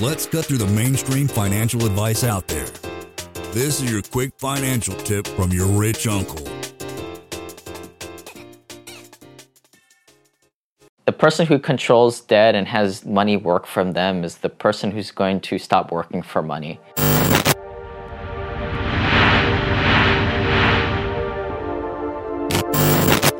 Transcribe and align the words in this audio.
Let's 0.00 0.26
cut 0.26 0.46
through 0.46 0.58
the 0.58 0.66
mainstream 0.68 1.28
financial 1.28 1.84
advice 1.84 2.24
out 2.24 2.48
there. 2.48 2.66
This 3.52 3.80
is 3.80 3.92
your 3.92 4.02
quick 4.02 4.32
financial 4.38 4.94
tip 4.94 5.26
from 5.26 5.52
your 5.52 5.66
rich 5.66 6.06
uncle. 6.06 6.48
The 11.04 11.12
person 11.12 11.46
who 11.46 11.58
controls 11.58 12.20
debt 12.20 12.54
and 12.54 12.66
has 12.66 13.04
money 13.04 13.36
work 13.36 13.66
from 13.66 13.92
them 13.92 14.24
is 14.24 14.38
the 14.38 14.48
person 14.48 14.90
who's 14.90 15.10
going 15.10 15.40
to 15.42 15.58
stop 15.58 15.92
working 15.92 16.22
for 16.22 16.42
money. 16.42 16.80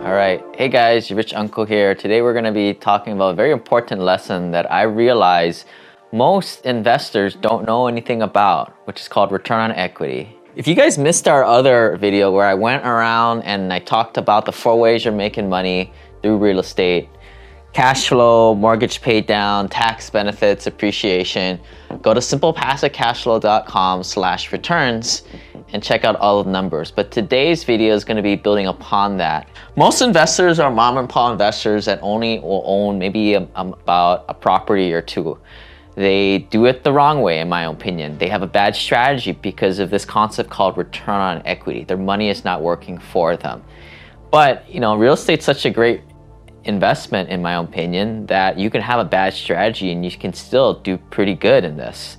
All 0.03 0.13
right. 0.19 0.45
Hey 0.55 0.69
guys, 0.69 1.09
your 1.09 1.17
rich 1.17 1.33
uncle 1.33 1.65
here. 1.65 1.95
Today 1.95 2.21
we're 2.21 2.35
going 2.35 2.45
to 2.45 2.53
be 2.53 2.75
talking 2.75 3.15
about 3.15 3.31
a 3.31 3.35
very 3.35 3.53
important 3.53 4.03
lesson 4.03 4.51
that 4.51 4.71
I 4.71 4.83
realize 4.83 5.65
most 6.13 6.67
investors 6.67 7.35
don't 7.35 7.67
know 7.67 7.87
anything 7.87 8.21
about, 8.21 8.77
which 8.87 9.01
is 9.01 9.09
called 9.09 9.33
return 9.33 9.71
on 9.71 9.73
equity. 9.73 10.37
If 10.55 10.69
you 10.69 10.75
guys 10.75 10.99
missed 10.99 11.27
our 11.27 11.43
other 11.43 11.97
video 11.97 12.31
where 12.31 12.47
I 12.47 12.53
went 12.53 12.85
around 12.85 13.43
and 13.43 13.73
I 13.73 13.79
talked 13.79 14.19
about 14.19 14.45
the 14.45 14.53
four 14.53 14.79
ways 14.79 15.07
you're 15.07 15.15
making 15.15 15.49
money 15.49 15.91
through 16.21 16.37
real 16.37 16.59
estate, 16.59 17.09
cash 17.73 18.09
flow, 18.09 18.55
mortgage 18.55 19.01
paid 19.01 19.27
down, 19.27 19.71
tax 19.71 20.11
benefits, 20.11 20.67
appreciation, 20.67 21.59
go 22.03 22.13
to 22.13 22.21
simplepassivecashflow.com 22.21 24.03
slash 24.03 24.53
returns 24.53 25.23
and 25.73 25.83
check 25.83 26.05
out 26.05 26.17
all 26.17 26.45
the 26.45 26.51
numbers. 26.51 26.91
But 26.91 27.11
today's 27.11 27.65
video 27.65 27.95
is 27.95 28.05
going 28.05 28.19
to 28.19 28.23
be 28.23 28.37
building 28.37 28.67
upon 28.67 29.17
that. 29.17 29.49
Most 29.77 30.03
investors 30.03 30.59
are 30.59 30.71
mom 30.71 30.99
and 30.99 31.09
pop 31.09 31.33
investors 31.33 31.87
that 31.87 31.99
only 32.03 32.41
will 32.41 32.63
own 32.67 32.99
maybe 32.99 33.33
a, 33.33 33.49
about 33.55 34.27
a 34.29 34.35
property 34.35 34.93
or 34.93 35.01
two. 35.01 35.39
They 35.95 36.39
do 36.39 36.65
it 36.65 36.85
the 36.85 36.93
wrong 36.93 37.21
way, 37.21 37.41
in 37.41 37.49
my 37.49 37.65
opinion. 37.67 38.17
They 38.17 38.29
have 38.29 38.43
a 38.43 38.47
bad 38.47 38.75
strategy 38.75 39.33
because 39.33 39.79
of 39.79 39.91
this 39.91 40.05
concept 40.05 40.49
called 40.49 40.79
return 40.79 41.21
on 41.21 41.43
equity. 41.45 41.85
Their 41.85 41.99
money 41.99 42.31
is 42.31 42.45
not 42.45 42.63
working 42.63 42.99
for 42.99 43.37
them. 43.37 43.63
But, 44.31 44.69
you 44.69 44.81
know, 44.81 44.97
real 44.97 45.13
estate's 45.13 45.45
such 45.45 45.67
a 45.67 45.71
great 45.71 46.01
investment, 46.65 47.29
in 47.29 47.43
my 47.43 47.57
opinion, 47.57 48.25
that 48.27 48.59
you 48.59 48.71
can 48.71 48.81
have 48.81 49.01
a 49.01 49.05
bad 49.05 49.35
strategy 49.35 49.93
and 49.93 50.03
you 50.05 50.11
can 50.11 50.33
still 50.33 50.75
do 50.81 50.97
pretty 50.97 51.35
good 51.35 51.65
in 51.65 51.77
this. 51.77 52.17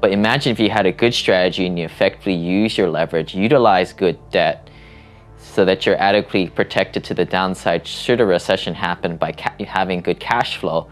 But 0.00 0.12
imagine 0.12 0.52
if 0.52 0.60
you 0.60 0.70
had 0.70 0.86
a 0.86 0.92
good 0.92 1.12
strategy 1.12 1.66
and 1.66 1.78
you 1.78 1.84
effectively 1.84 2.34
use 2.34 2.78
your 2.78 2.88
leverage, 2.88 3.34
utilize 3.34 3.92
good 3.92 4.18
debt 4.30 4.70
so 5.36 5.64
that 5.64 5.84
you're 5.84 5.96
adequately 5.96 6.48
protected 6.48 7.02
to 7.04 7.14
the 7.14 7.24
downside 7.24 7.86
should 7.86 8.20
a 8.20 8.26
recession 8.26 8.74
happen 8.74 9.16
by 9.16 9.34
having 9.66 10.00
good 10.00 10.20
cash 10.20 10.58
flow. 10.58 10.88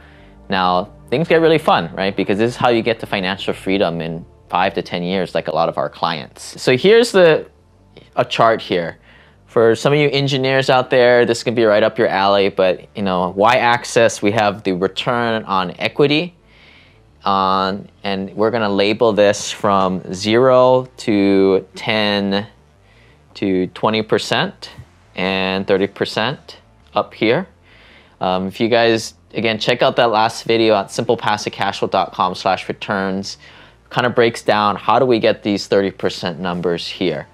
Now, 0.51 0.93
things 1.11 1.29
get 1.29 1.41
really 1.41 1.59
fun, 1.59 1.95
right? 1.95 2.15
Because 2.15 2.39
this 2.39 2.51
is 2.53 2.57
how 2.57 2.69
you 2.69 2.83
get 2.83 3.01
to 3.01 3.07
financial 3.07 3.55
freedom 3.55 4.01
in 4.01 4.25
five 4.49 4.75
to 4.75 4.83
10 4.83 5.03
years, 5.03 5.35
like 5.35 5.49
a 5.49 5.55
lot 5.55 5.69
of 5.69 5.79
our 5.79 5.89
clients. 5.89 6.61
So 6.61 6.77
here's 6.77 7.13
the 7.13 7.47
a 8.17 8.25
chart 8.25 8.61
here. 8.61 8.99
For 9.47 9.75
some 9.75 9.93
of 9.93 9.99
you 9.99 10.09
engineers 10.11 10.69
out 10.69 10.91
there, 10.91 11.25
this 11.25 11.43
can 11.43 11.55
be 11.55 11.65
right 11.65 11.83
up 11.83 11.99
your 11.99 12.09
alley, 12.09 12.51
but 12.51 12.87
you 12.95 13.03
know, 13.03 13.31
y-axis, 13.31 14.21
we 14.21 14.33
have 14.33 14.63
the 14.63 14.73
return 14.73 15.45
on 15.45 15.75
equity 15.79 16.35
on, 17.25 17.89
and 18.05 18.35
we're 18.35 18.51
to 18.63 18.69
label 18.69 19.13
this 19.13 19.51
from 19.51 20.03
0 20.13 20.89
to 20.99 21.67
10 21.75 22.47
to 23.35 23.69
20% 23.69 24.69
and 25.17 25.67
30% 25.67 26.39
up 26.95 27.15
here. 27.15 27.49
Um, 28.21 28.47
if 28.47 28.61
you 28.61 28.69
guys, 28.69 29.15
again, 29.35 29.59
check 29.59 29.83
out 29.83 29.97
that 29.97 30.11
last 30.11 30.45
video 30.45 30.75
at 30.75 30.87
simplepassivecashflow.com 30.87 32.35
slash 32.35 32.69
returns. 32.69 33.39
Kind 33.91 34.07
of 34.07 34.15
breaks 34.15 34.43
down 34.43 34.77
how 34.77 34.99
do 34.99 35.07
we 35.07 35.19
get 35.19 35.43
these 35.43 35.69
30% 35.69 36.39
numbers 36.39 36.87
here. 36.87 37.27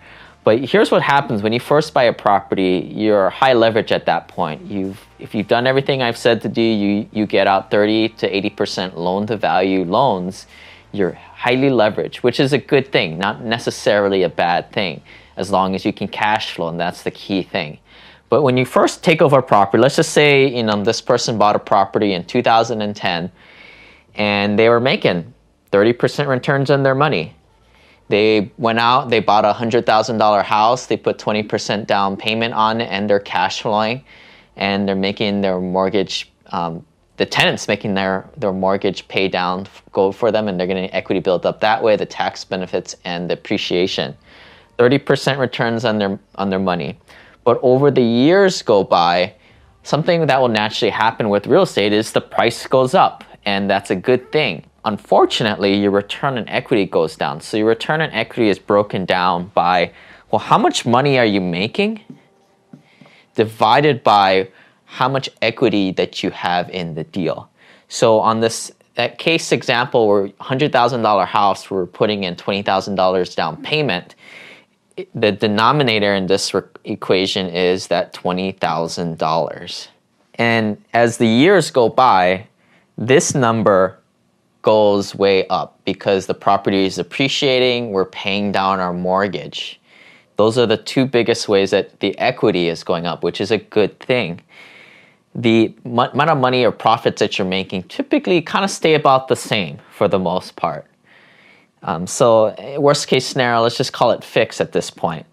But 0.44 0.58
here's 0.58 0.90
what 0.90 1.00
happens 1.00 1.42
when 1.42 1.54
you 1.54 1.60
first 1.60 1.94
buy 1.94 2.04
a 2.04 2.12
property, 2.12 2.92
you're 2.94 3.30
high 3.30 3.54
leverage 3.54 3.92
at 3.92 4.04
that 4.06 4.28
point. 4.28 4.62
You've 4.66 5.00
if 5.18 5.34
you've 5.34 5.48
done 5.48 5.66
everything 5.66 6.02
I've 6.02 6.18
said 6.18 6.42
to 6.42 6.50
do, 6.50 6.60
you 6.60 7.08
you 7.12 7.24
get 7.24 7.46
out 7.46 7.70
30 7.70 8.10
to 8.10 8.30
80% 8.30 8.94
loan 8.94 9.26
to 9.28 9.38
value 9.38 9.84
loans. 9.84 10.46
You're 10.92 11.12
highly 11.12 11.70
leveraged, 11.70 12.16
which 12.16 12.38
is 12.38 12.52
a 12.52 12.58
good 12.58 12.92
thing, 12.92 13.18
not 13.18 13.42
necessarily 13.42 14.22
a 14.22 14.28
bad 14.28 14.70
thing, 14.70 15.00
as 15.36 15.50
long 15.50 15.74
as 15.74 15.86
you 15.86 15.94
can 15.94 16.08
cash 16.08 16.52
flow, 16.52 16.68
and 16.68 16.78
that's 16.78 17.02
the 17.02 17.10
key 17.10 17.42
thing. 17.42 17.78
But 18.34 18.42
when 18.42 18.56
you 18.56 18.66
first 18.66 19.04
take 19.04 19.22
over 19.22 19.38
a 19.38 19.42
property, 19.42 19.80
let's 19.80 19.94
just 19.94 20.12
say 20.12 20.52
you 20.52 20.64
know 20.64 20.82
this 20.82 21.00
person 21.00 21.38
bought 21.38 21.54
a 21.54 21.60
property 21.60 22.14
in 22.14 22.24
2010, 22.24 23.30
and 24.16 24.58
they 24.58 24.68
were 24.68 24.80
making 24.80 25.32
30% 25.70 26.26
returns 26.26 26.68
on 26.68 26.82
their 26.82 26.96
money 26.96 27.36
they 28.08 28.52
went 28.58 28.78
out, 28.78 29.08
they 29.08 29.20
bought 29.20 29.44
a 29.44 29.52
$100,000 29.52 30.44
house, 30.44 30.86
they 30.86 30.96
put 30.96 31.18
20% 31.18 31.86
down 31.86 32.16
payment 32.16 32.54
on 32.54 32.80
it, 32.80 32.88
and 32.90 33.08
they're 33.08 33.20
cash 33.20 33.62
flowing, 33.62 34.04
and 34.56 34.86
they're 34.86 34.94
making 34.94 35.40
their 35.40 35.60
mortgage, 35.60 36.30
um, 36.48 36.84
the 37.16 37.24
tenants 37.24 37.66
making 37.66 37.94
their, 37.94 38.28
their 38.36 38.52
mortgage 38.52 39.08
pay 39.08 39.28
down 39.28 39.66
go 39.92 40.12
for 40.12 40.30
them, 40.30 40.48
and 40.48 40.60
they're 40.60 40.66
getting 40.66 40.92
equity 40.92 41.20
built 41.20 41.46
up 41.46 41.60
that 41.60 41.82
way, 41.82 41.96
the 41.96 42.06
tax 42.06 42.44
benefits 42.44 42.94
and 43.04 43.30
the 43.30 43.34
appreciation. 43.34 44.14
30% 44.78 45.38
returns 45.38 45.84
on 45.84 45.98
their, 45.98 46.18
on 46.34 46.50
their 46.50 46.58
money. 46.58 46.98
But 47.44 47.60
over 47.62 47.90
the 47.90 48.02
years 48.02 48.62
go 48.62 48.82
by, 48.82 49.34
something 49.82 50.26
that 50.26 50.40
will 50.40 50.48
naturally 50.48 50.90
happen 50.90 51.28
with 51.28 51.46
real 51.46 51.62
estate 51.62 51.92
is 51.92 52.12
the 52.12 52.20
price 52.20 52.66
goes 52.66 52.94
up, 52.94 53.22
and 53.44 53.70
that's 53.70 53.90
a 53.90 53.96
good 53.96 54.32
thing 54.32 54.64
unfortunately, 54.86 55.74
your 55.74 55.90
return 55.90 56.36
on 56.36 56.46
equity 56.48 56.84
goes 56.84 57.16
down. 57.16 57.40
So 57.40 57.56
your 57.56 57.66
return 57.66 58.00
on 58.00 58.10
equity 58.10 58.50
is 58.50 58.58
broken 58.58 59.04
down 59.04 59.50
by, 59.54 59.92
well, 60.30 60.38
how 60.38 60.58
much 60.58 60.84
money 60.84 61.18
are 61.18 61.24
you 61.24 61.40
making 61.40 62.00
divided 63.34 64.02
by 64.02 64.48
how 64.84 65.08
much 65.08 65.28
equity 65.42 65.90
that 65.92 66.22
you 66.22 66.30
have 66.30 66.70
in 66.70 66.94
the 66.94 67.04
deal. 67.04 67.50
So 67.88 68.20
on 68.20 68.40
this 68.40 68.72
that 68.94 69.18
case 69.18 69.50
example 69.50 70.06
where 70.06 70.28
$100,000 70.28 71.26
house, 71.26 71.68
we're 71.68 71.84
putting 71.84 72.22
in 72.22 72.36
$20,000 72.36 73.34
down 73.34 73.60
payment, 73.60 74.14
the 75.14 75.32
denominator 75.32 76.14
in 76.14 76.26
this 76.26 76.52
equation 76.84 77.48
is 77.48 77.88
that 77.88 78.14
$20,000. 78.14 79.88
And 80.36 80.84
as 80.92 81.18
the 81.18 81.26
years 81.26 81.70
go 81.70 81.88
by, 81.88 82.46
this 82.96 83.34
number 83.34 83.98
goes 84.62 85.14
way 85.14 85.46
up 85.48 85.78
because 85.84 86.26
the 86.26 86.34
property 86.34 86.86
is 86.86 86.98
appreciating, 86.98 87.90
we're 87.90 88.06
paying 88.06 88.50
down 88.50 88.80
our 88.80 88.92
mortgage. 88.92 89.80
Those 90.36 90.58
are 90.58 90.66
the 90.66 90.76
two 90.76 91.06
biggest 91.06 91.48
ways 91.48 91.70
that 91.70 92.00
the 92.00 92.18
equity 92.18 92.68
is 92.68 92.82
going 92.82 93.06
up, 93.06 93.22
which 93.22 93.40
is 93.40 93.50
a 93.50 93.58
good 93.58 94.00
thing. 94.00 94.40
The 95.34 95.74
amount 95.84 96.30
of 96.30 96.38
money 96.38 96.64
or 96.64 96.72
profits 96.72 97.20
that 97.20 97.38
you're 97.38 97.46
making 97.46 97.84
typically 97.84 98.40
kind 98.40 98.64
of 98.64 98.70
stay 98.70 98.94
about 98.94 99.28
the 99.28 99.36
same 99.36 99.78
for 99.90 100.08
the 100.08 100.18
most 100.18 100.56
part. 100.56 100.86
Um, 101.84 102.06
so, 102.06 102.54
worst 102.78 103.08
case 103.08 103.26
scenario, 103.26 103.60
let's 103.60 103.76
just 103.76 103.92
call 103.92 104.10
it 104.12 104.24
fixed 104.24 104.60
at 104.60 104.72
this 104.72 104.90
point. 104.90 105.26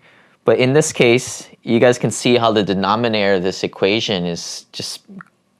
But 0.43 0.59
in 0.59 0.73
this 0.73 0.91
case, 0.91 1.47
you 1.63 1.79
guys 1.79 1.97
can 1.97 2.11
see 2.11 2.35
how 2.35 2.51
the 2.51 2.63
denominator 2.63 3.35
of 3.35 3.43
this 3.43 3.63
equation 3.63 4.25
is 4.25 4.65
just 4.73 5.05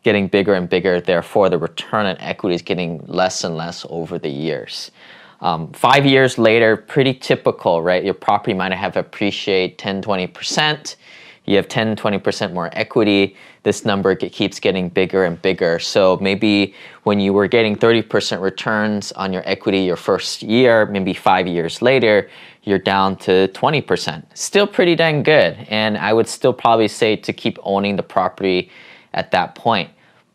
getting 0.04 0.28
bigger 0.28 0.54
and 0.54 0.68
bigger. 0.68 1.00
Therefore, 1.00 1.50
the 1.50 1.58
return 1.58 2.06
on 2.06 2.18
equity 2.18 2.56
is 2.56 2.62
getting 2.62 3.04
less 3.06 3.44
and 3.44 3.56
less 3.56 3.86
over 3.90 4.20
the 4.20 4.30
years. 4.30 4.92
Um, 5.40 5.72
five 5.72 6.06
years 6.06 6.38
later, 6.38 6.76
pretty 6.78 7.14
typical, 7.14 7.82
right? 7.82 8.04
Your 8.04 8.14
property 8.14 8.54
might 8.54 8.74
have 8.74 8.98
appreciated 8.98 9.78
10, 9.78 10.02
20%. 10.02 10.96
You 11.46 11.56
have 11.56 11.68
10, 11.68 11.96
20% 11.96 12.54
more 12.54 12.70
equity. 12.74 13.36
This 13.64 13.84
number 13.84 14.16
keeps 14.16 14.60
getting 14.60 14.90
bigger 14.90 15.26
and 15.26 15.42
bigger. 15.42 15.80
So 15.80 16.18
maybe 16.22 16.76
when 17.04 17.20
you 17.20 17.34
were 17.34 17.48
getting 17.48 17.76
30% 17.76 18.42
returns 18.42 19.12
on 19.14 19.34
your 19.34 19.42
equity 19.46 19.80
your 19.80 19.96
first 19.96 20.44
year, 20.44 20.86
maybe 20.86 21.14
five 21.14 21.48
years 21.48 21.82
later, 21.82 22.30
you're 22.64 22.80
down 22.80 23.16
to 23.18 23.48
20%. 23.50 24.24
Still 24.36 24.68
pretty 24.68 24.96
dang 24.96 25.24
good. 25.24 25.58
And 25.70 25.98
I 25.98 26.14
would 26.14 26.28
still 26.28 26.54
probably 26.54 26.88
say 26.88 27.16
to 27.16 27.34
keep 27.34 27.58
owning 27.64 27.96
the 27.96 28.04
property 28.04 28.70
at 29.14 29.32
that 29.32 29.56
point. 29.56 29.90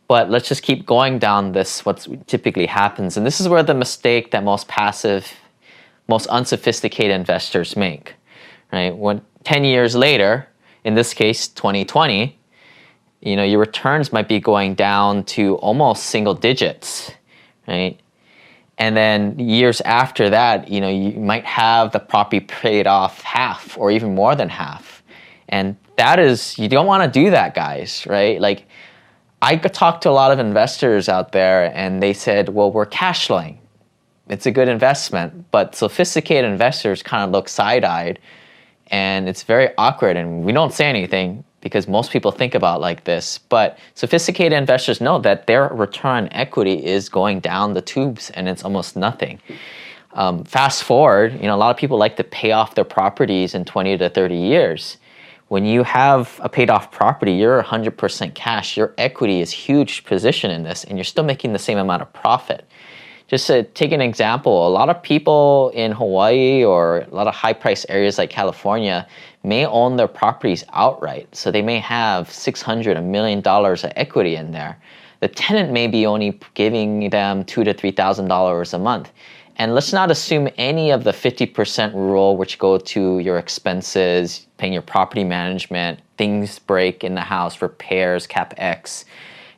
But 0.08 0.30
let's 0.30 0.48
just 0.48 0.62
keep 0.62 0.86
going 0.86 1.18
down 1.18 1.52
this, 1.52 1.84
what 1.84 2.06
typically 2.26 2.66
happens. 2.66 3.16
And 3.16 3.24
this 3.24 3.40
is 3.40 3.48
where 3.48 3.62
the 3.62 3.74
mistake 3.74 4.32
that 4.32 4.44
most 4.44 4.68
passive, 4.68 5.32
most 6.08 6.26
unsophisticated 6.26 7.12
investors 7.12 7.76
make, 7.76 8.14
right? 8.72 8.96
When 8.96 9.22
10 9.44 9.64
years 9.64 9.96
later, 9.96 10.48
in 10.86 10.94
this 10.94 11.12
case, 11.12 11.48
2020, 11.48 12.38
you 13.20 13.34
know, 13.34 13.42
your 13.42 13.58
returns 13.58 14.12
might 14.12 14.28
be 14.28 14.38
going 14.38 14.76
down 14.76 15.24
to 15.24 15.56
almost 15.56 16.04
single 16.04 16.32
digits, 16.32 17.10
right? 17.66 17.98
And 18.78 18.96
then 18.96 19.36
years 19.36 19.80
after 19.80 20.30
that, 20.30 20.68
you 20.68 20.80
know, 20.80 20.88
you 20.88 21.18
might 21.18 21.44
have 21.44 21.90
the 21.90 21.98
property 21.98 22.38
paid 22.38 22.86
off 22.86 23.20
half 23.22 23.76
or 23.76 23.90
even 23.90 24.14
more 24.14 24.36
than 24.36 24.48
half. 24.48 25.02
And 25.48 25.76
that 25.96 26.20
is, 26.20 26.56
you 26.56 26.68
don't 26.68 26.86
want 26.86 27.02
to 27.02 27.20
do 27.20 27.30
that, 27.30 27.52
guys, 27.54 28.06
right? 28.06 28.40
Like, 28.40 28.66
I 29.42 29.56
talked 29.56 30.04
to 30.04 30.10
a 30.10 30.12
lot 30.12 30.30
of 30.30 30.38
investors 30.38 31.08
out 31.08 31.32
there 31.32 31.72
and 31.74 32.00
they 32.00 32.12
said, 32.12 32.48
well, 32.48 32.70
we're 32.70 32.86
cash 32.86 33.26
flowing. 33.26 33.58
it's 34.28 34.46
a 34.46 34.52
good 34.52 34.68
investment. 34.68 35.50
But 35.50 35.74
sophisticated 35.74 36.48
investors 36.48 37.02
kind 37.02 37.24
of 37.24 37.30
look 37.30 37.48
side 37.48 37.82
eyed 37.82 38.20
and 38.88 39.28
it's 39.28 39.42
very 39.42 39.70
awkward 39.78 40.16
and 40.16 40.44
we 40.44 40.52
don't 40.52 40.72
say 40.72 40.86
anything 40.86 41.44
because 41.60 41.88
most 41.88 42.12
people 42.12 42.30
think 42.30 42.54
about 42.54 42.80
like 42.80 43.04
this. 43.04 43.38
But 43.38 43.78
sophisticated 43.94 44.56
investors 44.56 45.00
know 45.00 45.18
that 45.20 45.46
their 45.46 45.68
return 45.68 46.28
equity 46.30 46.84
is 46.84 47.08
going 47.08 47.40
down 47.40 47.74
the 47.74 47.82
tubes 47.82 48.30
and 48.30 48.48
it's 48.48 48.62
almost 48.64 48.96
nothing. 48.96 49.40
Um, 50.12 50.44
fast 50.44 50.84
forward 50.84 51.34
you 51.34 51.46
know 51.48 51.56
a 51.56 51.58
lot 51.58 51.70
of 51.70 51.76
people 51.76 51.98
like 51.98 52.16
to 52.16 52.24
pay 52.24 52.52
off 52.52 52.74
their 52.74 52.84
properties 52.84 53.54
in 53.54 53.64
20 53.64 53.98
to 53.98 54.08
30 54.08 54.36
years. 54.36 54.96
When 55.48 55.64
you 55.64 55.82
have 55.84 56.40
a 56.42 56.48
paid 56.48 56.70
off 56.70 56.90
property 56.90 57.32
you're 57.32 57.62
100% 57.62 58.34
cash. 58.34 58.76
Your 58.76 58.94
equity 58.96 59.40
is 59.40 59.50
huge 59.50 60.04
position 60.04 60.50
in 60.50 60.62
this 60.62 60.84
and 60.84 60.96
you're 60.96 61.04
still 61.04 61.24
making 61.24 61.52
the 61.52 61.58
same 61.58 61.78
amount 61.78 62.02
of 62.02 62.12
profit 62.12 62.64
just 63.28 63.48
to 63.48 63.64
take 63.64 63.92
an 63.92 64.00
example, 64.00 64.68
a 64.68 64.70
lot 64.70 64.88
of 64.88 65.02
people 65.02 65.70
in 65.74 65.90
Hawaii 65.92 66.64
or 66.64 66.98
a 66.98 67.14
lot 67.14 67.26
of 67.26 67.34
high 67.34 67.52
price 67.52 67.84
areas 67.88 68.18
like 68.18 68.30
California 68.30 69.06
may 69.42 69.66
own 69.66 69.96
their 69.96 70.08
properties 70.08 70.64
outright. 70.72 71.34
So 71.34 71.50
they 71.50 71.62
may 71.62 71.80
have 71.80 72.30
600, 72.30 72.96
a 72.96 73.02
million 73.02 73.40
dollars 73.40 73.84
of 73.84 73.92
equity 73.96 74.36
in 74.36 74.52
there. 74.52 74.78
The 75.20 75.28
tenant 75.28 75.72
may 75.72 75.88
be 75.88 76.06
only 76.06 76.38
giving 76.54 77.10
them 77.10 77.44
two 77.44 77.64
to 77.64 77.74
three 77.74 77.90
thousand 77.90 78.28
dollars 78.28 78.74
a 78.74 78.78
month. 78.78 79.10
And 79.58 79.74
let's 79.74 79.92
not 79.92 80.10
assume 80.10 80.50
any 80.58 80.90
of 80.90 81.02
the 81.02 81.12
50% 81.12 81.94
rule, 81.94 82.36
which 82.36 82.58
go 82.58 82.76
to 82.76 83.18
your 83.20 83.38
expenses, 83.38 84.46
paying 84.58 84.74
your 84.74 84.82
property 84.82 85.24
management, 85.24 85.98
things 86.18 86.58
break 86.58 87.02
in 87.02 87.14
the 87.14 87.22
house, 87.22 87.62
repairs, 87.62 88.26
capex 88.26 89.06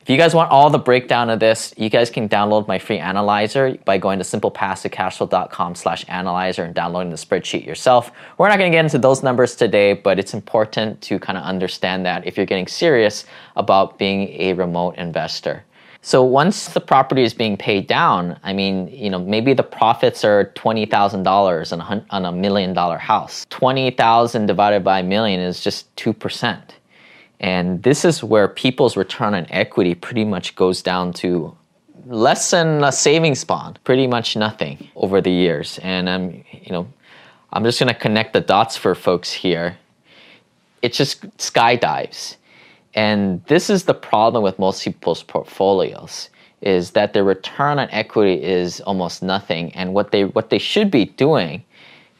if 0.08 0.12
you 0.12 0.16
guys 0.16 0.34
want 0.34 0.50
all 0.50 0.70
the 0.70 0.78
breakdown 0.78 1.28
of 1.28 1.38
this, 1.38 1.75
you 1.76 1.90
guys 1.90 2.08
can 2.08 2.31
download 2.31 2.66
my 2.66 2.78
free 2.78 2.96
analyzer 2.96 3.76
by 3.84 3.99
going 3.99 4.19
to 4.19 4.25
simplepassivecashflow.com 4.25 5.75
slash 5.75 6.06
analyzer 6.08 6.64
and 6.64 6.75
downloading 6.75 7.10
the 7.10 7.16
spreadsheet 7.16 7.66
yourself. 7.66 8.10
We're 8.38 8.49
not 8.49 8.58
going 8.58 8.72
to 8.72 8.75
get 8.75 8.87
into 8.87 8.96
those 8.96 9.22
numbers 9.22 9.55
today, 9.55 9.93
but 9.93 10.19
it's 10.19 10.32
important 10.32 11.02
to 11.02 11.19
kind 11.19 11.37
of 11.37 11.44
understand 11.44 12.06
that 12.06 12.26
if 12.26 12.38
you're 12.38 12.46
getting 12.46 12.66
serious 12.66 13.26
about 13.55 13.99
being 13.99 14.28
a 14.40 14.55
remote 14.55 14.96
investor. 14.96 15.62
So 16.00 16.22
once 16.22 16.69
the 16.69 16.81
property 16.81 17.22
is 17.22 17.34
being 17.34 17.58
paid 17.58 17.87
down, 17.87 18.40
I 18.43 18.55
mean, 18.55 18.88
you 18.88 19.10
know, 19.10 19.19
maybe 19.19 19.52
the 19.52 19.62
profits 19.62 20.25
are 20.25 20.44
twenty 20.55 20.87
thousand 20.87 21.25
dollars 21.25 21.70
on 21.70 22.00
a 22.10 22.32
million 22.32 22.72
dollar 22.72 22.96
house. 22.96 23.44
Twenty 23.50 23.90
thousand 23.90 24.46
divided 24.46 24.82
by 24.82 25.00
a 25.00 25.02
million 25.02 25.38
is 25.38 25.60
just 25.60 25.94
two 25.96 26.14
percent. 26.14 26.78
And 27.40 27.82
this 27.82 28.05
is 28.05 28.25
where 28.25 28.49
people's 28.49 28.96
return 28.96 29.35
on 29.35 29.46
equity 29.50 29.94
pretty 29.94 30.25
much 30.25 30.56
goes 30.56 30.82
down 30.82 31.12
to 31.14 31.56
less 32.06 32.50
than 32.50 32.82
a 32.82 32.90
savings 32.90 33.44
bond, 33.44 33.79
pretty 33.85 34.06
much 34.06 34.37
nothing 34.37 34.88
over 34.96 35.20
the 35.20 35.31
years. 35.31 35.79
And 35.82 36.08
I'm, 36.08 36.44
you 36.52 36.73
know, 36.73 36.88
I'm 37.52 37.64
just 37.64 37.79
going 37.79 37.93
to 37.93 37.99
connect 37.99 38.32
the 38.32 38.40
dots 38.40 38.76
for 38.76 38.94
folks 38.94 39.32
here. 39.32 39.79
It 40.82 40.93
just 40.93 41.23
skydives. 41.38 42.37
And 42.94 43.44
this 43.44 43.70
is 43.70 43.84
the 43.84 43.94
problem 43.94 44.43
with 44.43 44.58
most 44.58 44.82
people's 44.82 45.23
portfolios 45.23 46.31
is 46.61 46.91
that 46.93 47.12
their 47.12 47.23
return 47.23 47.79
on 47.79 47.88
equity 47.91 48.43
is 48.43 48.81
almost 48.81 49.23
nothing 49.23 49.73
and 49.75 49.94
what 49.94 50.11
they 50.11 50.25
what 50.25 50.50
they 50.50 50.58
should 50.58 50.91
be 50.91 51.05
doing 51.05 51.62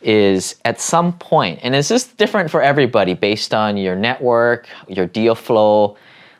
is 0.01 0.57
at 0.65 0.81
some 0.81 1.13
point, 1.19 1.61
and 1.63 1.75
is 1.75 1.89
this 1.89 2.05
different 2.05 2.51
for 2.51 2.63
everybody 2.63 3.15
based 3.15 3.53
on 3.53 3.77
your 3.77 3.97
network, 3.97 4.69
your 4.89 5.07
deal 5.07 5.35
flow? 5.35 5.97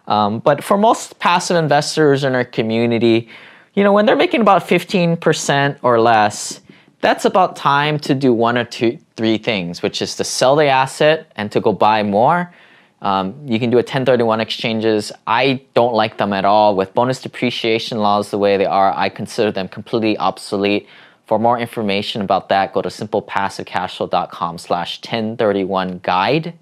Um, 0.07 0.39
but 0.39 0.65
for 0.65 0.79
most 0.79 1.19
passive 1.19 1.57
investors 1.57 2.25
in 2.25 2.35
our 2.35 2.45
community, 2.45 3.29
you 3.75 3.85
know, 3.85 3.93
when 3.93 4.07
they're 4.07 4.17
making 4.17 4.41
about 4.41 4.67
15% 4.67 5.79
or 5.83 6.01
less, 6.01 6.61
that's 7.01 7.25
about 7.25 7.55
time 7.55 7.99
to 8.01 8.15
do 8.15 8.33
one 8.33 8.59
or 8.59 8.65
two, 8.65 8.99
three 9.17 9.39
things, 9.39 9.83
which 9.83 10.03
is 10.03 10.17
to 10.17 10.25
sell 10.25 10.57
the 10.57 10.67
asset 10.67 11.31
and 11.37 11.53
to 11.53 11.61
go 11.61 11.73
buy 11.73 12.03
more. 12.03 12.53
Um, 13.01 13.35
you 13.47 13.61
can 13.61 13.71
do 13.71 13.77
a 13.77 13.87
1031 13.87 14.41
exchanges. 14.41 15.13
I 15.27 15.63
don't 15.75 15.95
like 15.95 16.19
them 16.19 16.33
at 16.33 16.45
all. 16.45 16.75
With 16.75 16.95
bonus 16.95 17.23
depreciation 17.23 17.99
laws 17.99 18.31
the 18.31 18.39
way 18.39 18.57
they 18.57 18.67
are, 18.67 18.93
I 18.97 19.09
consider 19.09 19.53
them 19.53 19.69
completely 19.69 20.19
obsolete. 20.19 20.89
For 21.29 21.39
more 21.39 21.59
information 21.59 22.23
about 22.23 22.49
that, 22.49 22.73
go 22.73 22.81
to 22.81 22.89
simplepassivecashflow.com 22.89 24.57
slash 24.57 24.99
1031 25.01 26.01
guide. 26.03 26.55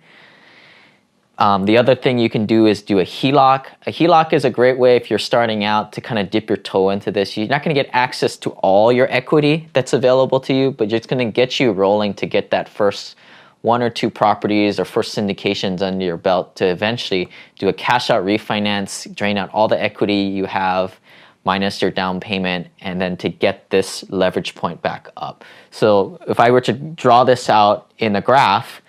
Um, 1.39 1.67
the 1.67 1.79
other 1.79 1.95
thing 1.95 2.19
you 2.19 2.29
can 2.29 2.47
do 2.47 2.67
is 2.67 2.83
do 2.83 2.99
a 2.99 3.05
HELOC. 3.05 3.67
A 3.87 3.93
HELOC 3.93 4.33
is 4.33 4.45
a 4.45 4.51
great 4.51 4.77
way 4.77 4.97
if 4.97 5.09
you're 5.09 5.21
starting 5.21 5.63
out 5.63 5.93
to 5.93 6.01
kind 6.01 6.19
of 6.19 6.31
dip 6.31 6.51
your 6.51 6.57
toe 6.57 6.91
into 6.91 7.13
this. 7.13 7.37
You're 7.37 7.47
not 7.47 7.63
going 7.63 7.77
to 7.77 7.81
get 7.81 7.89
access 7.93 8.37
to 8.39 8.51
all 8.51 8.91
your 8.91 9.07
equity 9.09 9.69
that's 9.73 9.93
available 9.93 10.41
to 10.41 10.53
you, 10.53 10.73
but 10.73 10.93
it's 10.93 11.07
going 11.07 11.25
to 11.25 11.33
get 11.33 11.61
you 11.61 11.71
rolling 11.71 12.13
to 12.15 12.27
get 12.27 12.51
that 12.51 12.69
first 12.69 13.15
one 13.63 13.83
or 13.83 13.91
two 13.91 14.11
properties 14.11 14.81
or 14.81 14.85
first 14.85 15.17
syndications 15.17 15.81
under 15.81 16.05
your 16.05 16.17
belt 16.17 16.57
to 16.57 16.67
eventually 16.67 17.29
do 17.61 17.69
a 17.69 17.73
cash 17.73 18.11
out 18.11 18.25
refinance, 18.25 19.15
drain 19.15 19.39
out 19.39 19.49
all 19.51 19.69
the 19.69 19.81
equity 19.81 20.23
you 20.23 20.47
have, 20.47 20.99
minus 21.47 21.81
your 21.81 21.93
down 21.93 22.19
payment 22.19 22.67
and 22.81 23.01
then 23.01 23.17
to 23.17 23.29
get 23.29 23.71
this 23.71 24.05
leverage 24.11 24.55
point 24.57 24.83
back 24.83 25.09
up. 25.17 25.45
So 25.71 26.19
if 26.29 26.41
I 26.41 26.51
were 26.51 26.61
to 26.63 26.73
draw 26.73 27.23
this 27.23 27.49
out 27.49 27.93
in 27.99 28.17
a 28.17 28.21
graph 28.21 28.83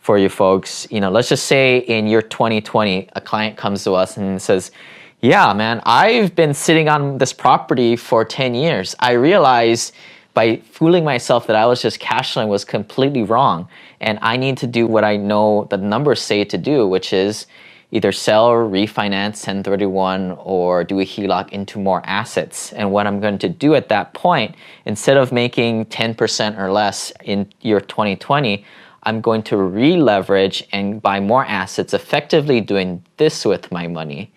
for 0.00 0.18
you 0.18 0.28
folks, 0.28 0.88
you 0.90 1.00
know, 1.00 1.10
let's 1.10 1.28
just 1.28 1.46
say 1.46 1.78
in 1.78 2.08
year 2.08 2.20
2020 2.20 3.08
a 3.14 3.20
client 3.20 3.56
comes 3.56 3.84
to 3.84 3.92
us 3.92 4.16
and 4.16 4.42
says, 4.42 4.72
"Yeah, 5.20 5.52
man, 5.54 5.80
I've 5.86 6.34
been 6.34 6.52
sitting 6.52 6.88
on 6.88 7.18
this 7.18 7.32
property 7.32 7.94
for 7.96 8.24
10 8.24 8.54
years. 8.54 8.96
I 8.98 9.12
realized 9.12 9.94
by 10.34 10.56
fooling 10.56 11.04
myself 11.04 11.46
that 11.46 11.54
I 11.54 11.64
was 11.64 11.80
just 11.80 12.00
cash 12.00 12.32
flowing 12.32 12.48
was 12.48 12.64
completely 12.64 13.22
wrong 13.22 13.68
and 14.00 14.18
I 14.20 14.36
need 14.36 14.56
to 14.58 14.66
do 14.66 14.88
what 14.88 15.04
I 15.04 15.16
know 15.16 15.68
the 15.70 15.76
numbers 15.76 16.20
say 16.20 16.44
to 16.44 16.58
do, 16.58 16.88
which 16.88 17.12
is 17.12 17.46
either 17.90 18.12
sell 18.12 18.46
or 18.46 18.64
refinance 18.64 19.46
1031 19.46 20.32
or 20.32 20.84
do 20.84 21.00
a 21.00 21.04
HELOC 21.04 21.50
into 21.50 21.78
more 21.78 22.02
assets. 22.04 22.72
And 22.72 22.90
what 22.90 23.06
I'm 23.06 23.20
going 23.20 23.38
to 23.38 23.48
do 23.48 23.74
at 23.74 23.88
that 23.88 24.14
point, 24.14 24.54
instead 24.84 25.16
of 25.16 25.32
making 25.32 25.86
10% 25.86 26.58
or 26.58 26.72
less 26.72 27.12
in 27.22 27.48
year 27.60 27.80
2020, 27.80 28.64
I'm 29.04 29.20
going 29.20 29.42
to 29.44 29.56
re-leverage 29.56 30.66
and 30.72 31.00
buy 31.00 31.20
more 31.20 31.44
assets, 31.44 31.94
effectively 31.94 32.60
doing 32.60 33.04
this 33.18 33.44
with 33.44 33.70
my 33.70 33.86
money. 33.86 34.32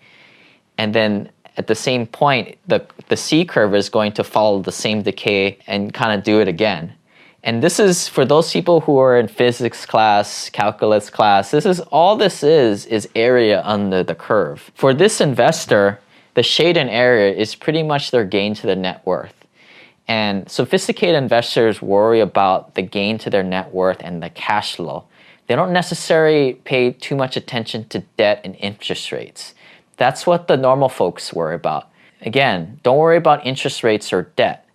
And 0.76 0.94
then 0.94 1.30
at 1.56 1.66
the 1.66 1.74
same 1.74 2.06
point, 2.06 2.56
the, 2.68 2.86
the 3.08 3.16
C 3.16 3.44
curve 3.44 3.74
is 3.74 3.88
going 3.88 4.12
to 4.12 4.24
follow 4.24 4.62
the 4.62 4.72
same 4.72 5.02
decay 5.02 5.58
and 5.66 5.92
kind 5.92 6.16
of 6.16 6.24
do 6.24 6.40
it 6.40 6.48
again. 6.48 6.92
And 7.48 7.62
this 7.62 7.80
is 7.80 8.08
for 8.08 8.26
those 8.26 8.52
people 8.52 8.82
who 8.82 8.98
are 8.98 9.18
in 9.18 9.26
physics 9.26 9.86
class, 9.86 10.50
calculus 10.50 11.08
class, 11.08 11.50
this 11.50 11.64
is 11.64 11.80
all 11.80 12.14
this 12.14 12.42
is, 12.42 12.84
is 12.84 13.08
area 13.14 13.62
under 13.64 14.02
the 14.02 14.14
curve. 14.14 14.70
For 14.74 14.92
this 14.92 15.18
investor, 15.18 15.98
the 16.34 16.42
shaded 16.42 16.88
area 16.88 17.34
is 17.34 17.54
pretty 17.54 17.82
much 17.82 18.10
their 18.10 18.26
gain 18.26 18.52
to 18.56 18.66
the 18.66 18.76
net 18.76 19.00
worth. 19.06 19.32
And 20.06 20.46
sophisticated 20.50 21.14
investors 21.14 21.80
worry 21.80 22.20
about 22.20 22.74
the 22.74 22.82
gain 22.82 23.16
to 23.16 23.30
their 23.30 23.42
net 23.42 23.72
worth 23.72 24.02
and 24.02 24.22
the 24.22 24.28
cash 24.28 24.76
flow. 24.76 25.04
They 25.46 25.56
don't 25.56 25.72
necessarily 25.72 26.52
pay 26.52 26.90
too 26.90 27.16
much 27.16 27.34
attention 27.34 27.88
to 27.88 28.00
debt 28.18 28.42
and 28.44 28.56
interest 28.56 29.10
rates. 29.10 29.54
That's 29.96 30.26
what 30.26 30.48
the 30.48 30.58
normal 30.58 30.90
folks 30.90 31.32
worry 31.32 31.54
about. 31.54 31.88
Again, 32.20 32.78
don't 32.82 32.98
worry 32.98 33.16
about 33.16 33.46
interest 33.46 33.82
rates 33.82 34.12
or 34.12 34.24
debt 34.36 34.67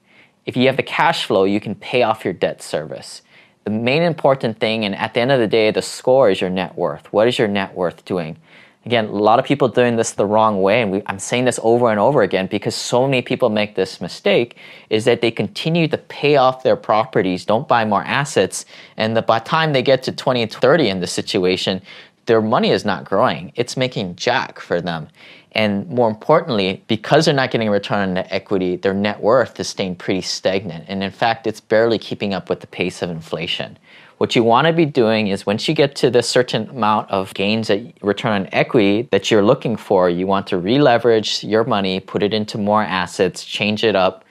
if 0.45 0.57
you 0.57 0.67
have 0.67 0.77
the 0.77 0.83
cash 0.83 1.25
flow, 1.25 1.43
you 1.45 1.59
can 1.59 1.75
pay 1.75 2.03
off 2.03 2.23
your 2.23 2.33
debt 2.33 2.61
service. 2.61 3.21
The 3.63 3.71
main 3.71 4.03
important 4.03 4.59
thing, 4.59 4.83
and 4.83 4.93
at 4.95 5.13
the 5.13 5.21
end 5.21 5.31
of 5.31 5.39
the 5.39 5.47
day, 5.47 5.71
the 5.71 5.81
score 5.81 6.29
is 6.29 6.41
your 6.41 6.49
net 6.49 6.77
worth. 6.77 7.11
What 7.13 7.27
is 7.27 7.39
your 7.39 7.47
net 7.47 7.73
worth 7.73 8.03
doing? 8.03 8.37
Again, 8.85 9.05
a 9.05 9.11
lot 9.11 9.39
of 9.39 9.45
people 9.45 9.69
doing 9.69 9.95
this 9.95 10.11
the 10.11 10.25
wrong 10.25 10.61
way, 10.61 10.81
and 10.81 10.91
we, 10.91 11.01
I'm 11.05 11.19
saying 11.19 11.45
this 11.45 11.57
over 11.63 11.89
and 11.89 11.99
over 11.99 12.21
again 12.21 12.47
because 12.47 12.75
so 12.75 13.07
many 13.07 13.21
people 13.21 13.49
make 13.49 13.75
this 13.75 14.01
mistake, 14.01 14.57
is 14.89 15.05
that 15.05 15.21
they 15.21 15.31
continue 15.31 15.87
to 15.87 15.97
pay 15.97 16.35
off 16.35 16.63
their 16.63 16.75
properties, 16.75 17.45
don't 17.45 17.65
buy 17.65 17.85
more 17.85 18.03
assets, 18.03 18.65
and 18.97 19.15
the, 19.15 19.21
by 19.21 19.39
the 19.39 19.45
time 19.45 19.71
they 19.71 19.81
get 19.81 20.03
to 20.03 20.11
20 20.11 20.41
and 20.41 20.51
30 20.51 20.89
in 20.89 20.99
this 20.99 21.13
situation, 21.13 21.81
their 22.25 22.41
money 22.41 22.69
is 22.69 22.85
not 22.85 23.05
growing. 23.05 23.51
It's 23.55 23.75
making 23.75 24.15
jack 24.15 24.59
for 24.59 24.81
them. 24.81 25.09
And 25.51 25.87
more 25.87 26.09
importantly, 26.09 26.83
because 26.87 27.25
they're 27.25 27.33
not 27.33 27.51
getting 27.51 27.67
a 27.67 27.71
return 27.71 28.09
on 28.09 28.13
net 28.15 28.27
equity, 28.31 28.75
their 28.75 28.93
net 28.93 29.21
worth 29.21 29.59
is 29.59 29.67
staying 29.67 29.97
pretty 29.97 30.21
stagnant. 30.21 30.85
And 30.87 31.03
in 31.03 31.11
fact, 31.11 31.45
it's 31.45 31.61
barely 31.61 31.99
keeping 31.99 32.33
up 32.33 32.49
with 32.49 32.61
the 32.61 32.67
pace 32.67 33.01
of 33.01 33.09
inflation. 33.09 33.77
What 34.17 34.35
you 34.35 34.43
want 34.43 34.67
to 34.67 34.73
be 34.73 34.85
doing 34.85 35.27
is 35.27 35.45
once 35.45 35.67
you 35.67 35.75
get 35.75 35.95
to 35.97 36.09
the 36.09 36.23
certain 36.23 36.69
amount 36.69 37.11
of 37.11 37.33
gains 37.33 37.67
that 37.67 37.81
return 38.01 38.31
on 38.31 38.49
equity 38.51 39.07
that 39.11 39.29
you're 39.29 39.43
looking 39.43 39.75
for, 39.75 40.09
you 40.09 40.25
want 40.25 40.47
to 40.47 40.57
re-leverage 40.57 41.43
your 41.43 41.65
money, 41.65 41.99
put 41.99 42.23
it 42.23 42.33
into 42.33 42.57
more 42.57 42.83
assets, 42.83 43.43
change 43.43 43.83
it 43.83 43.95
up, 43.95 44.23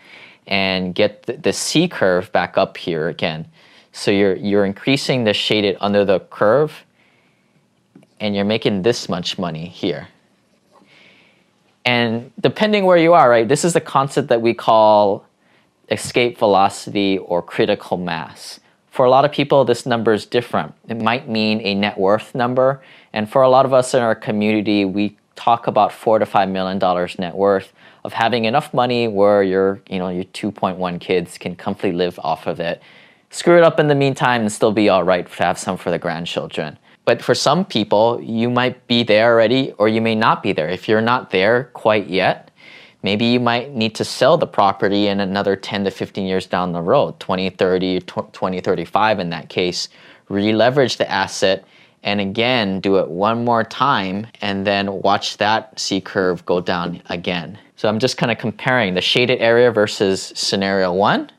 and 0.47 0.95
get 0.95 1.25
the, 1.25 1.35
the 1.35 1.53
C 1.53 1.89
curve 1.89 2.33
back 2.33 2.57
up 2.57 2.77
here 2.77 3.09
again. 3.09 3.47
So 3.93 4.11
you're 4.11 4.37
you're 4.37 4.65
increasing 4.65 5.25
the 5.25 5.35
shaded 5.35 5.77
under 5.81 6.05
the 6.05 6.21
curve, 6.21 6.85
and 8.23 8.37
you're 8.37 8.45
making 8.45 8.83
this 8.83 9.09
much 9.09 9.37
money 9.37 9.67
here. 9.67 10.07
And 11.85 12.31
depending 12.41 12.85
where 12.85 12.97
you 12.97 13.15
are, 13.15 13.29
right, 13.29 13.49
this 13.49 13.65
is 13.65 13.73
the 13.73 13.81
concept 13.81 14.29
that 14.29 14.41
we 14.41 14.55
call 14.55 15.27
escape 15.91 16.39
velocity 16.39 17.19
or 17.19 17.43
critical 17.43 17.97
mass. 17.97 18.61
For 18.93 19.05
a 19.05 19.11
lot 19.11 19.25
of 19.25 19.33
people, 19.33 19.65
this 19.65 19.87
number 19.87 20.13
is 20.13 20.25
different. 20.25 20.73
It 20.89 21.03
might 21.03 21.29
mean 21.29 21.61
a 21.63 21.75
net 21.75 21.99
worth 21.99 22.33
number. 22.33 22.81
And 23.13 23.29
for 23.29 23.43
a 23.43 23.49
lot 23.49 23.67
of 23.67 23.73
us 23.73 23.93
in 23.93 24.01
our 24.01 24.15
community, 24.15 24.85
we 24.85 25.17
talk 25.35 25.67
about 25.67 25.93
four 25.93 26.21
to 26.21 26.27
five 26.27 26.49
million 26.49 26.79
dollars 26.79 27.19
net 27.19 27.35
worth 27.35 27.73
of 28.05 28.13
having 28.13 28.45
enough 28.45 28.73
money 28.73 29.09
where 29.09 29.43
your, 29.43 29.81
you 29.91 29.99
know, 29.99 30.11
your 30.11 30.25
2.1 30.25 31.01
kids 31.01 31.39
can 31.39 31.57
comfortably 31.57 31.97
live 31.97 32.21
off 32.21 32.47
of 32.47 32.61
it. 32.61 32.81
Screw 33.31 33.57
it 33.57 33.65
up 33.65 33.81
in 33.81 33.89
the 33.89 33.95
meantime 33.97 34.43
and 34.43 34.53
still 34.53 34.73
be 34.73 34.89
all 34.89 35.03
right 35.03 35.29
to 35.29 35.43
have 35.43 35.59
some 35.59 35.77
for 35.77 35.91
the 35.91 35.99
grandchildren. 35.99 36.79
But 37.05 37.23
for 37.23 37.35
some 37.35 37.65
people, 37.65 38.21
you 38.23 38.49
might 38.49 38.87
be 38.87 39.03
there 39.03 39.33
already 39.33 39.73
or 39.73 39.89
you 39.89 40.01
may 40.01 40.15
not 40.15 40.43
be 40.43 40.53
there. 40.53 40.69
If 40.69 40.89
you're 40.89 41.01
not 41.01 41.31
there 41.31 41.65
quite 41.73 42.07
yet, 42.09 42.51
maybe 43.03 43.25
you 43.25 43.41
might 43.41 43.73
need 43.73 43.95
to 43.97 44.05
sell 44.05 44.39
the 44.39 44.47
property 44.47 45.09
in 45.09 45.21
another 45.21 45.57
10 45.57 45.85
to 45.85 45.91
15 45.91 46.25
years 46.27 46.47
down 46.47 46.73
the 46.73 46.81
road, 46.81 47.19
20, 47.19 47.51
30, 47.51 48.01
20, 48.01 48.61
35 48.61 49.19
in 49.19 49.31
that 49.31 49.49
case, 49.49 49.89
re-leverage 50.29 50.97
the 50.97 51.11
asset 51.11 51.65
and 52.05 52.21
again 52.21 52.81
do 52.81 52.97
it 52.97 53.09
one 53.09 53.45
more 53.45 53.63
time 53.63 54.27
and 54.41 54.67
then 54.67 55.03
watch 55.03 55.37
that 55.37 55.79
C 55.79 56.01
curve 56.01 56.45
go 56.47 56.61
down 56.61 57.03
again. 57.09 57.59
So 57.77 57.89
I'm 57.89 57.99
just 57.99 58.17
kind 58.17 58.31
of 58.31 58.39
comparing 58.39 58.95
the 58.95 59.01
shaded 59.01 59.41
area 59.41 59.71
versus 59.71 60.33
scenario 60.35 60.93
one 60.93 61.31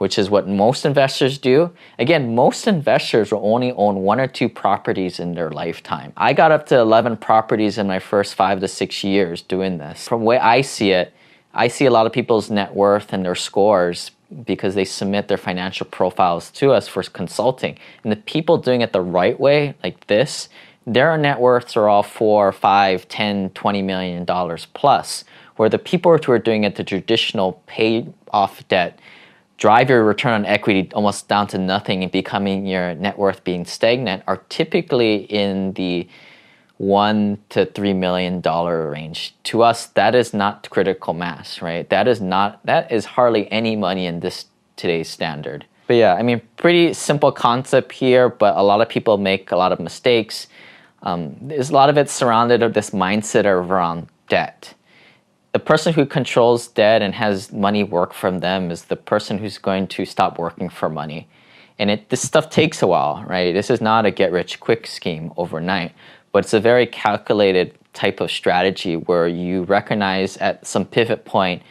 which 0.00 0.18
is 0.18 0.30
what 0.30 0.48
most 0.48 0.86
investors 0.86 1.36
do. 1.36 1.70
Again, 1.98 2.34
most 2.34 2.66
investors 2.66 3.30
will 3.30 3.44
only 3.44 3.70
own 3.72 3.96
one 3.96 4.18
or 4.18 4.26
two 4.26 4.48
properties 4.48 5.20
in 5.20 5.34
their 5.34 5.50
lifetime. 5.50 6.14
I 6.16 6.32
got 6.32 6.50
up 6.50 6.64
to 6.68 6.78
11 6.78 7.18
properties 7.18 7.76
in 7.76 7.86
my 7.86 7.98
first 7.98 8.34
five 8.34 8.60
to 8.60 8.68
six 8.68 9.04
years 9.04 9.42
doing 9.42 9.76
this. 9.76 10.08
From 10.08 10.20
the 10.20 10.24
way 10.24 10.38
I 10.38 10.62
see 10.62 10.92
it, 10.92 11.12
I 11.52 11.68
see 11.68 11.84
a 11.84 11.90
lot 11.90 12.06
of 12.06 12.14
people's 12.14 12.48
net 12.48 12.74
worth 12.74 13.12
and 13.12 13.22
their 13.22 13.34
scores 13.34 14.10
because 14.46 14.74
they 14.74 14.86
submit 14.86 15.28
their 15.28 15.36
financial 15.36 15.84
profiles 15.84 16.50
to 16.52 16.72
us 16.72 16.88
for 16.88 17.02
consulting. 17.02 17.76
And 18.02 18.10
the 18.10 18.16
people 18.16 18.56
doing 18.56 18.80
it 18.80 18.94
the 18.94 19.02
right 19.02 19.38
way, 19.38 19.74
like 19.84 20.06
this, 20.06 20.48
their 20.86 21.14
net 21.18 21.40
worths 21.40 21.76
are 21.76 21.90
all 21.90 22.02
four, 22.02 22.52
five, 22.52 23.06
10, 23.08 23.50
20 23.50 23.82
million 23.82 24.24
dollars 24.24 24.66
plus. 24.72 25.24
Where 25.56 25.68
the 25.68 25.78
people 25.78 26.16
who 26.16 26.32
are 26.32 26.38
doing 26.38 26.64
it 26.64 26.76
the 26.76 26.84
traditional 26.84 27.62
pay 27.66 28.06
off 28.32 28.66
debt, 28.68 28.98
drive 29.60 29.90
your 29.90 30.02
return 30.02 30.32
on 30.32 30.46
equity 30.46 30.90
almost 30.94 31.28
down 31.28 31.46
to 31.46 31.58
nothing 31.58 32.02
and 32.02 32.10
becoming 32.10 32.66
your 32.66 32.94
net 32.94 33.16
worth 33.18 33.44
being 33.44 33.64
stagnant 33.64 34.22
are 34.26 34.38
typically 34.48 35.16
in 35.24 35.74
the 35.74 36.08
one 36.78 37.38
to 37.50 37.66
three 37.66 37.92
million 37.92 38.40
dollar 38.40 38.90
range. 38.90 39.34
To 39.44 39.62
us, 39.62 39.86
that 39.88 40.14
is 40.14 40.32
not 40.32 40.68
critical 40.70 41.12
mass, 41.12 41.60
right? 41.60 41.88
That 41.90 42.08
is 42.08 42.22
not 42.22 42.64
that 42.64 42.90
is 42.90 43.04
hardly 43.04 43.52
any 43.52 43.76
money 43.76 44.06
in 44.06 44.20
this 44.20 44.46
today's 44.76 45.08
standard. 45.08 45.66
But 45.86 45.96
yeah, 45.96 46.14
I 46.14 46.22
mean, 46.22 46.40
pretty 46.56 46.94
simple 46.94 47.30
concept 47.30 47.92
here, 47.92 48.30
but 48.30 48.56
a 48.56 48.62
lot 48.62 48.80
of 48.80 48.88
people 48.88 49.18
make 49.18 49.52
a 49.52 49.56
lot 49.56 49.72
of 49.72 49.80
mistakes. 49.80 50.46
Um, 51.02 51.36
there's 51.40 51.68
a 51.68 51.74
lot 51.74 51.90
of 51.90 51.98
it 51.98 52.08
surrounded 52.08 52.62
of 52.62 52.72
this 52.72 52.90
mindset 52.90 53.44
around 53.44 54.08
debt 54.28 54.72
the 55.52 55.58
person 55.58 55.92
who 55.92 56.06
controls 56.06 56.68
debt 56.68 57.02
and 57.02 57.14
has 57.14 57.52
money 57.52 57.82
work 57.82 58.12
from 58.12 58.38
them 58.38 58.70
is 58.70 58.84
the 58.84 58.96
person 58.96 59.38
who's 59.38 59.58
going 59.58 59.88
to 59.88 60.04
stop 60.04 60.38
working 60.38 60.68
for 60.68 60.88
money. 60.88 61.28
And 61.78 61.90
it, 61.90 62.08
this 62.08 62.22
stuff 62.22 62.50
takes 62.50 62.82
a 62.82 62.86
while, 62.86 63.24
right? 63.26 63.52
This 63.52 63.70
is 63.70 63.80
not 63.80 64.06
a 64.06 64.10
get 64.10 64.32
rich 64.32 64.60
quick 64.60 64.86
scheme 64.86 65.32
overnight, 65.36 65.92
but 66.30 66.44
it's 66.44 66.52
a 66.52 66.60
very 66.60 66.86
calculated 66.86 67.74
type 67.94 68.20
of 68.20 68.30
strategy 68.30 68.96
where 68.96 69.26
you 69.26 69.64
recognize 69.64 70.36
at 70.36 70.66
some 70.66 70.84
pivot 70.84 71.24
point 71.24 71.62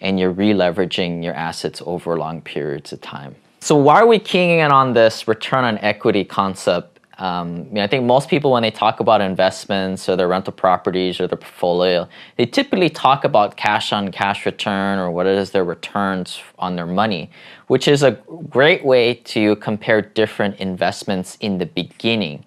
and 0.00 0.18
you're 0.18 0.32
re-leveraging 0.32 1.22
your 1.22 1.34
assets 1.34 1.82
over 1.86 2.16
long 2.18 2.40
periods 2.40 2.92
of 2.92 3.00
time. 3.00 3.36
So 3.60 3.76
why 3.76 4.00
are 4.00 4.06
we 4.06 4.18
keying 4.18 4.60
in 4.60 4.72
on 4.72 4.94
this 4.94 5.28
return 5.28 5.64
on 5.64 5.78
equity 5.78 6.24
concept 6.24 6.97
um, 7.18 7.66
I, 7.70 7.74
mean, 7.74 7.78
I 7.78 7.88
think 7.88 8.04
most 8.04 8.28
people, 8.28 8.52
when 8.52 8.62
they 8.62 8.70
talk 8.70 9.00
about 9.00 9.20
investments 9.20 10.08
or 10.08 10.14
their 10.14 10.28
rental 10.28 10.52
properties 10.52 11.18
or 11.20 11.26
their 11.26 11.36
portfolio, 11.36 12.08
they 12.36 12.46
typically 12.46 12.88
talk 12.88 13.24
about 13.24 13.56
cash 13.56 13.92
on 13.92 14.12
cash 14.12 14.46
return 14.46 15.00
or 15.00 15.10
what 15.10 15.26
is 15.26 15.50
their 15.50 15.64
returns 15.64 16.40
on 16.60 16.76
their 16.76 16.86
money, 16.86 17.28
which 17.66 17.88
is 17.88 18.04
a 18.04 18.12
great 18.48 18.84
way 18.84 19.14
to 19.14 19.56
compare 19.56 20.00
different 20.00 20.60
investments 20.60 21.36
in 21.40 21.58
the 21.58 21.66
beginning, 21.66 22.44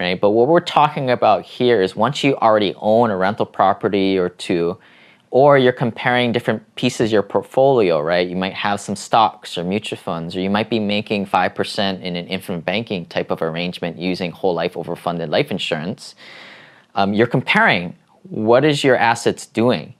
right? 0.00 0.18
But 0.18 0.30
what 0.30 0.48
we're 0.48 0.60
talking 0.60 1.10
about 1.10 1.44
here 1.44 1.82
is 1.82 1.94
once 1.94 2.24
you 2.24 2.36
already 2.36 2.74
own 2.78 3.10
a 3.10 3.16
rental 3.18 3.46
property 3.46 4.16
or 4.16 4.30
two, 4.30 4.78
or 5.30 5.58
you're 5.58 5.72
comparing 5.72 6.32
different 6.32 6.74
pieces 6.76 7.08
of 7.08 7.12
your 7.12 7.22
portfolio, 7.22 8.00
right? 8.00 8.28
You 8.28 8.36
might 8.36 8.54
have 8.54 8.80
some 8.80 8.96
stocks 8.96 9.58
or 9.58 9.64
mutual 9.64 9.98
funds, 9.98 10.36
or 10.36 10.40
you 10.40 10.50
might 10.50 10.70
be 10.70 10.78
making 10.78 11.26
5% 11.26 12.02
in 12.02 12.16
an 12.16 12.26
infinite 12.28 12.64
banking 12.64 13.06
type 13.06 13.30
of 13.30 13.42
arrangement 13.42 13.98
using 13.98 14.30
whole 14.30 14.54
life 14.54 14.74
overfunded 14.74 15.28
life 15.28 15.50
insurance. 15.50 16.14
Um, 16.94 17.12
you're 17.12 17.26
comparing 17.26 17.96
what 18.22 18.64
is 18.64 18.82
your 18.82 18.96
assets 18.96 19.46
doing? 19.46 19.94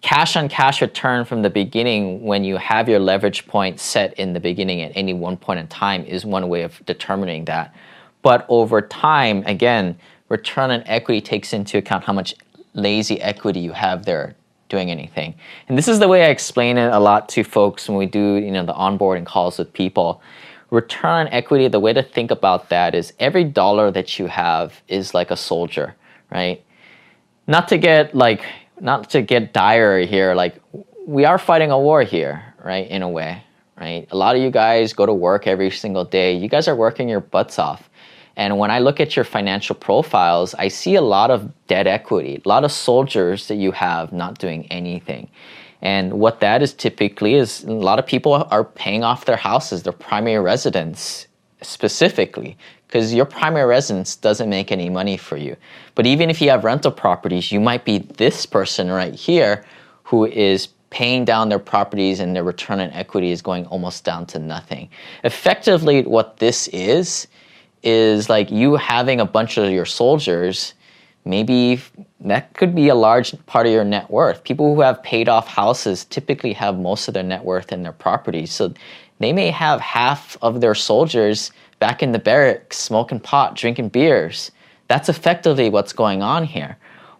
Cash 0.00 0.36
on 0.36 0.48
cash 0.48 0.82
return 0.82 1.24
from 1.24 1.42
the 1.42 1.50
beginning 1.50 2.22
when 2.22 2.42
you 2.42 2.56
have 2.56 2.88
your 2.88 2.98
leverage 2.98 3.46
point 3.46 3.78
set 3.78 4.14
in 4.14 4.32
the 4.32 4.40
beginning 4.40 4.82
at 4.82 4.90
any 4.96 5.14
one 5.14 5.36
point 5.36 5.60
in 5.60 5.68
time 5.68 6.04
is 6.04 6.24
one 6.24 6.48
way 6.48 6.62
of 6.62 6.84
determining 6.86 7.44
that. 7.44 7.74
But 8.22 8.46
over 8.48 8.80
time, 8.80 9.44
again, 9.46 9.96
return 10.28 10.70
on 10.70 10.82
equity 10.86 11.20
takes 11.20 11.52
into 11.52 11.78
account 11.78 12.04
how 12.04 12.12
much 12.12 12.34
lazy 12.74 13.20
equity 13.20 13.60
you 13.60 13.72
have 13.72 14.04
there 14.04 14.34
doing 14.72 14.90
anything. 14.90 15.34
And 15.68 15.76
this 15.76 15.86
is 15.86 15.98
the 15.98 16.08
way 16.08 16.24
I 16.24 16.30
explain 16.30 16.78
it 16.78 16.90
a 16.92 16.98
lot 16.98 17.28
to 17.34 17.44
folks 17.44 17.88
when 17.88 17.98
we 17.98 18.06
do, 18.06 18.36
you 18.36 18.50
know, 18.50 18.64
the 18.64 18.72
onboarding 18.72 19.26
calls 19.26 19.58
with 19.58 19.70
people. 19.72 20.22
Return 20.70 21.26
on 21.26 21.28
equity, 21.28 21.68
the 21.68 21.78
way 21.78 21.92
to 21.92 22.02
think 22.02 22.30
about 22.30 22.70
that 22.70 22.94
is 22.94 23.12
every 23.20 23.44
dollar 23.44 23.90
that 23.90 24.18
you 24.18 24.26
have 24.26 24.82
is 24.88 25.12
like 25.12 25.30
a 25.30 25.36
soldier, 25.36 25.94
right? 26.30 26.64
Not 27.46 27.68
to 27.68 27.76
get 27.76 28.14
like 28.14 28.42
not 28.80 29.10
to 29.10 29.20
get 29.20 29.52
dire 29.52 30.00
here, 30.06 30.34
like 30.34 30.54
we 31.06 31.26
are 31.26 31.38
fighting 31.38 31.70
a 31.70 31.78
war 31.78 32.02
here, 32.02 32.54
right? 32.64 32.88
In 32.88 33.02
a 33.02 33.08
way, 33.08 33.44
right? 33.78 34.08
A 34.10 34.16
lot 34.16 34.34
of 34.34 34.40
you 34.42 34.50
guys 34.50 34.94
go 34.94 35.04
to 35.04 35.12
work 35.12 35.46
every 35.46 35.70
single 35.70 36.06
day. 36.06 36.34
You 36.34 36.48
guys 36.48 36.66
are 36.66 36.74
working 36.74 37.08
your 37.08 37.20
butts 37.20 37.58
off. 37.58 37.90
And 38.36 38.58
when 38.58 38.70
I 38.70 38.78
look 38.78 39.00
at 39.00 39.14
your 39.14 39.24
financial 39.24 39.74
profiles, 39.74 40.54
I 40.54 40.68
see 40.68 40.94
a 40.94 41.02
lot 41.02 41.30
of 41.30 41.50
debt 41.66 41.86
equity, 41.86 42.40
a 42.44 42.48
lot 42.48 42.64
of 42.64 42.72
soldiers 42.72 43.48
that 43.48 43.56
you 43.56 43.72
have 43.72 44.12
not 44.12 44.38
doing 44.38 44.66
anything. 44.70 45.28
And 45.82 46.14
what 46.14 46.40
that 46.40 46.62
is 46.62 46.72
typically 46.72 47.34
is 47.34 47.64
a 47.64 47.72
lot 47.72 47.98
of 47.98 48.06
people 48.06 48.46
are 48.50 48.64
paying 48.64 49.02
off 49.02 49.24
their 49.24 49.36
houses, 49.36 49.82
their 49.82 49.92
primary 49.92 50.42
residence 50.42 51.26
specifically, 51.60 52.56
because 52.86 53.12
your 53.12 53.24
primary 53.24 53.66
residence 53.66 54.16
doesn't 54.16 54.48
make 54.48 54.70
any 54.70 54.88
money 54.88 55.16
for 55.16 55.36
you. 55.36 55.56
But 55.94 56.06
even 56.06 56.30
if 56.30 56.40
you 56.40 56.50
have 56.50 56.64
rental 56.64 56.92
properties, 56.92 57.50
you 57.50 57.60
might 57.60 57.84
be 57.84 57.98
this 57.98 58.46
person 58.46 58.90
right 58.90 59.14
here 59.14 59.64
who 60.04 60.24
is 60.26 60.68
paying 60.90 61.24
down 61.24 61.48
their 61.48 61.58
properties 61.58 62.20
and 62.20 62.36
their 62.36 62.44
return 62.44 62.78
on 62.78 62.90
equity 62.90 63.30
is 63.30 63.40
going 63.40 63.66
almost 63.66 64.04
down 64.04 64.26
to 64.26 64.38
nothing. 64.38 64.88
Effectively, 65.24 66.02
what 66.02 66.36
this 66.36 66.68
is, 66.68 67.26
is 67.82 68.28
like 68.28 68.50
you 68.50 68.76
having 68.76 69.20
a 69.20 69.26
bunch 69.26 69.58
of 69.58 69.70
your 69.70 69.86
soldiers 69.86 70.74
maybe 71.24 71.80
that 72.20 72.54
could 72.54 72.74
be 72.74 72.88
a 72.88 72.94
large 72.94 73.34
part 73.46 73.66
of 73.66 73.72
your 73.72 73.84
net 73.84 74.10
worth. 74.10 74.42
People 74.44 74.74
who 74.74 74.80
have 74.80 75.02
paid 75.02 75.28
off 75.28 75.46
houses 75.46 76.04
typically 76.04 76.52
have 76.52 76.78
most 76.78 77.08
of 77.08 77.14
their 77.14 77.22
net 77.22 77.44
worth 77.44 77.72
in 77.72 77.82
their 77.82 77.92
properties. 77.92 78.52
So 78.52 78.74
they 79.18 79.32
may 79.32 79.50
have 79.50 79.80
half 79.80 80.36
of 80.42 80.60
their 80.60 80.74
soldiers 80.74 81.52
back 81.78 82.02
in 82.02 82.12
the 82.12 82.18
barracks 82.18 82.78
smoking 82.78 83.20
pot, 83.20 83.56
drinking 83.56 83.88
beers. 83.88 84.50
That's 84.88 85.08
effectively 85.08 85.70
what's 85.70 85.92
going 85.92 86.22
on 86.22 86.44
here. 86.44 86.76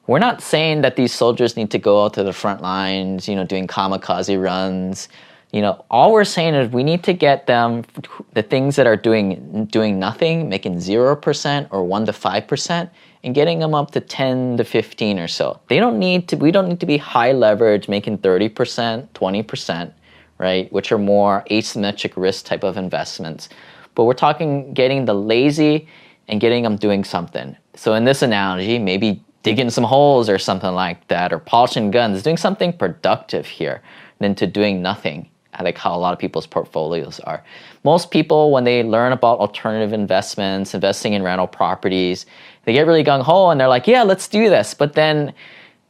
We're 0.07 0.19
not 0.19 0.43
saying 0.43 0.83
that 0.83 0.97
these 0.97 1.13
soldiers 1.13 1.57
need 1.57 1.71
to 1.71 1.79
go 1.79 2.05
out 2.05 2.15
to 2.15 2.25
the 2.25 2.33
front 2.33 2.61
lines, 2.61 3.29
you 3.29 3.37
know, 3.37 3.45
doing 3.45 3.69
kamikaze 3.69 4.41
runs, 4.43 5.09
you 5.53 5.61
know, 5.61 5.85
all 5.91 6.13
we're 6.13 6.25
saying 6.25 6.55
is 6.55 6.73
we 6.73 6.83
need 6.83 7.05
to 7.05 7.13
get 7.13 7.47
them 7.47 7.85
the 8.33 8.43
things 8.43 8.75
that 8.77 8.87
are 8.87 8.97
doing 8.97 9.67
doing 9.67 9.99
nothing, 9.99 10.49
making 10.49 10.81
zero 10.81 11.15
percent 11.15 11.69
or 11.71 11.85
one 11.85 12.07
to 12.07 12.13
five 12.13 12.49
percent, 12.49 12.89
and 13.23 13.35
getting 13.35 13.59
them 13.59 13.75
up 13.75 13.91
to 13.91 14.01
ten 14.01 14.57
to 14.57 14.65
fifteen 14.65 15.19
or 15.19 15.29
so. 15.29 15.61
They 15.69 15.79
don't 15.79 15.99
need 15.99 16.27
to. 16.29 16.37
We 16.37 16.53
don't 16.53 16.69
need 16.69 16.81
to 16.81 16.87
be 16.87 16.97
high 16.97 17.33
leverage, 17.33 17.87
making 17.87 18.19
thirty 18.19 18.49
percent, 18.49 19.13
twenty 19.13 19.43
percent, 19.43 19.93
right? 20.39 20.73
Which 20.73 20.91
are 20.91 20.99
more 20.99 21.45
asymmetric 21.51 22.15
risk 22.17 22.47
type 22.47 22.65
of 22.65 22.79
investments. 22.79 23.51
But 23.95 24.05
we're 24.05 24.15
talking 24.15 24.73
getting 24.73 25.05
the 25.05 25.15
lazy 25.15 25.87
and 26.29 26.41
getting 26.41 26.63
them 26.63 26.77
doing 26.77 27.05
something. 27.05 27.55
So 27.75 27.93
in 27.93 28.07
this 28.07 28.23
analogy, 28.23 28.79
maybe 28.79 29.23
digging 29.43 29.69
some 29.69 29.85
holes 29.85 30.31
or 30.31 30.39
something 30.39 30.73
like 30.73 31.09
that, 31.09 31.31
or 31.31 31.39
polishing 31.39 31.91
guns, 31.91 32.23
doing 32.23 32.39
something 32.39 32.73
productive 32.73 33.45
here, 33.45 33.83
than 34.19 34.35
to 34.37 34.47
doing 34.47 34.81
nothing 34.81 35.29
like 35.61 35.77
how 35.77 35.95
a 35.95 35.99
lot 35.99 36.13
of 36.13 36.19
people's 36.19 36.47
portfolios 36.47 37.21
are. 37.21 37.45
Most 37.85 38.11
people, 38.11 38.51
when 38.51 38.65
they 38.65 38.83
learn 38.83 39.13
about 39.13 39.39
alternative 39.39 39.93
investments, 39.93 40.75
investing 40.75 41.13
in 41.13 41.23
rental 41.23 41.47
properties, 41.47 42.27
they 42.65 42.73
get 42.73 42.87
really 42.87 43.05
gung 43.05 43.23
ho 43.23 43.51
and 43.51 43.61
they're 43.61 43.69
like, 43.69 43.87
yeah, 43.87 44.03
let's 44.03 44.29
do 44.29 44.49
this. 44.49 44.73
But 44.73 44.95
then, 44.95 45.35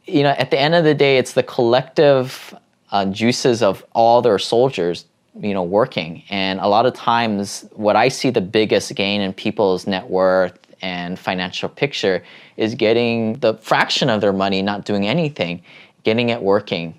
you 0.05 0.23
know, 0.23 0.31
at 0.31 0.51
the 0.51 0.59
end 0.59 0.75
of 0.75 0.83
the 0.83 0.93
day, 0.93 1.17
it's 1.17 1.33
the 1.33 1.43
collective 1.43 2.53
uh, 2.91 3.05
juices 3.05 3.61
of 3.61 3.85
all 3.93 4.21
their 4.21 4.37
soldiers 4.37 5.05
you 5.39 5.53
know 5.53 5.63
working 5.63 6.21
and 6.29 6.59
a 6.59 6.67
lot 6.67 6.85
of 6.85 6.93
times 6.93 7.65
what 7.71 7.95
i 7.95 8.07
see 8.07 8.29
the 8.29 8.41
biggest 8.41 8.93
gain 8.93 9.19
in 9.19 9.33
people's 9.33 9.87
net 9.87 10.07
worth 10.07 10.59
and 10.83 11.17
financial 11.17 11.67
picture 11.67 12.23
is 12.55 12.75
getting 12.75 13.33
the 13.39 13.55
fraction 13.55 14.09
of 14.09 14.21
their 14.21 14.31
money 14.31 14.61
not 14.61 14.85
doing 14.85 15.07
anything 15.07 15.59
getting 16.03 16.29
it 16.29 16.41
working 16.41 16.93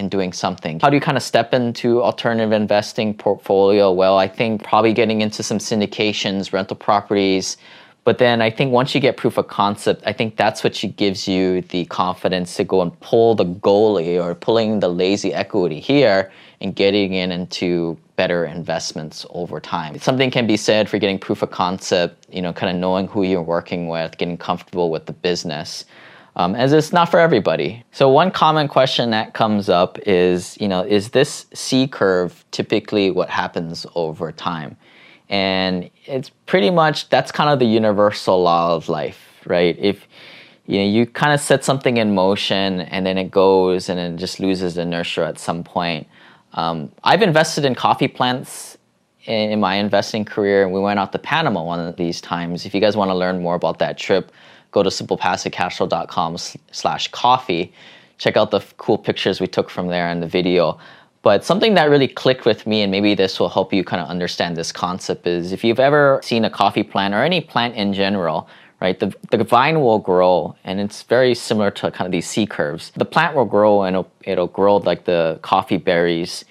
and 0.00 0.10
doing 0.10 0.32
something 0.32 0.80
how 0.80 0.90
do 0.90 0.96
you 0.96 1.00
kind 1.00 1.16
of 1.16 1.22
step 1.22 1.54
into 1.54 2.02
alternative 2.02 2.50
investing 2.50 3.14
portfolio 3.14 3.92
well 3.92 4.18
i 4.18 4.26
think 4.26 4.64
probably 4.64 4.92
getting 4.92 5.20
into 5.20 5.42
some 5.42 5.58
syndications 5.58 6.52
rental 6.52 6.76
properties 6.76 7.56
but 8.04 8.18
then 8.18 8.40
I 8.40 8.50
think 8.50 8.72
once 8.72 8.94
you 8.94 9.00
get 9.00 9.16
proof 9.16 9.36
of 9.36 9.48
concept, 9.48 10.02
I 10.06 10.12
think 10.12 10.36
that's 10.36 10.64
what 10.64 10.82
gives 10.96 11.28
you 11.28 11.60
the 11.60 11.84
confidence 11.86 12.56
to 12.56 12.64
go 12.64 12.80
and 12.80 12.98
pull 13.00 13.34
the 13.34 13.44
goalie 13.44 14.22
or 14.22 14.34
pulling 14.34 14.80
the 14.80 14.88
lazy 14.88 15.34
equity 15.34 15.80
here 15.80 16.32
and 16.62 16.74
getting 16.74 17.12
in 17.12 17.30
into 17.30 17.98
better 18.16 18.44
investments 18.44 19.26
over 19.30 19.60
time. 19.60 19.98
Something 19.98 20.30
can 20.30 20.46
be 20.46 20.56
said 20.56 20.88
for 20.88 20.98
getting 20.98 21.18
proof 21.18 21.42
of 21.42 21.50
concept, 21.50 22.26
you 22.32 22.40
know, 22.40 22.52
kind 22.52 22.74
of 22.74 22.80
knowing 22.80 23.06
who 23.06 23.22
you're 23.22 23.42
working 23.42 23.88
with, 23.88 24.16
getting 24.16 24.38
comfortable 24.38 24.90
with 24.90 25.06
the 25.06 25.12
business. 25.12 25.84
Um, 26.40 26.54
as 26.54 26.72
it's 26.72 26.92
not 26.92 27.10
for 27.10 27.20
everybody. 27.20 27.84
So 27.92 28.08
one 28.08 28.30
common 28.30 28.66
question 28.66 29.10
that 29.10 29.34
comes 29.34 29.68
up 29.68 29.98
is, 30.06 30.56
you 30.60 30.68
know, 30.68 30.82
is 30.82 31.10
this 31.10 31.46
C 31.52 31.86
curve 31.86 32.44
typically 32.50 33.10
what 33.10 33.28
happens 33.28 33.84
over 33.94 34.32
time? 34.32 34.76
and 35.30 35.88
it's 36.06 36.28
pretty 36.46 36.70
much 36.70 37.08
that's 37.08 37.30
kind 37.30 37.48
of 37.48 37.60
the 37.60 37.64
universal 37.64 38.42
law 38.42 38.74
of 38.74 38.88
life 38.88 39.40
right 39.46 39.78
if 39.78 40.06
you 40.66 40.78
know 40.78 40.84
you 40.84 41.06
kind 41.06 41.32
of 41.32 41.40
set 41.40 41.64
something 41.64 41.96
in 41.96 42.14
motion 42.14 42.80
and 42.80 43.06
then 43.06 43.16
it 43.16 43.30
goes 43.30 43.88
and 43.88 43.98
it 43.98 44.16
just 44.16 44.40
loses 44.40 44.76
inertia 44.76 45.24
at 45.24 45.38
some 45.38 45.64
point 45.64 46.06
um, 46.54 46.90
i've 47.04 47.22
invested 47.22 47.64
in 47.64 47.74
coffee 47.74 48.08
plants 48.08 48.76
in, 49.24 49.52
in 49.52 49.60
my 49.60 49.76
investing 49.76 50.24
career 50.24 50.64
and 50.64 50.72
we 50.72 50.80
went 50.80 50.98
out 50.98 51.12
to 51.12 51.18
panama 51.18 51.62
one 51.62 51.78
of 51.78 51.96
these 51.96 52.20
times 52.20 52.66
if 52.66 52.74
you 52.74 52.80
guys 52.80 52.96
want 52.96 53.08
to 53.08 53.14
learn 53.14 53.40
more 53.40 53.54
about 53.54 53.78
that 53.78 53.96
trip 53.96 54.32
go 54.70 54.82
to 54.82 54.90
simplepassivecashflow.com 54.90 56.36
slash 56.72 57.08
coffee. 57.08 57.72
Check 58.18 58.36
out 58.36 58.50
the 58.50 58.60
cool 58.76 58.98
pictures 58.98 59.40
we 59.40 59.46
took 59.46 59.70
from 59.70 59.88
there 59.88 60.08
and 60.08 60.22
the 60.22 60.26
video. 60.26 60.78
But 61.22 61.44
something 61.44 61.74
that 61.74 61.90
really 61.90 62.08
clicked 62.08 62.46
with 62.46 62.66
me, 62.66 62.82
and 62.82 62.90
maybe 62.90 63.14
this 63.14 63.38
will 63.38 63.50
help 63.50 63.72
you 63.72 63.84
kind 63.84 64.02
of 64.02 64.08
understand 64.08 64.56
this 64.56 64.72
concept, 64.72 65.26
is 65.26 65.52
if 65.52 65.64
you've 65.64 65.80
ever 65.80 66.20
seen 66.22 66.44
a 66.44 66.50
coffee 66.50 66.82
plant 66.82 67.12
or 67.12 67.22
any 67.22 67.42
plant 67.42 67.74
in 67.74 67.92
general, 67.92 68.48
right, 68.80 68.98
the, 68.98 69.14
the 69.30 69.44
vine 69.44 69.82
will 69.82 69.98
grow, 69.98 70.56
and 70.64 70.80
it's 70.80 71.02
very 71.02 71.34
similar 71.34 71.70
to 71.72 71.90
kind 71.90 72.06
of 72.06 72.12
these 72.12 72.26
C 72.26 72.46
curves. 72.46 72.90
The 72.96 73.04
plant 73.04 73.36
will 73.36 73.44
grow 73.44 73.82
and 73.82 73.94
it'll, 73.94 74.10
it'll 74.22 74.46
grow 74.46 74.76
like 74.78 75.04
the 75.04 75.38
coffee 75.42 75.76
berries, 75.76 76.44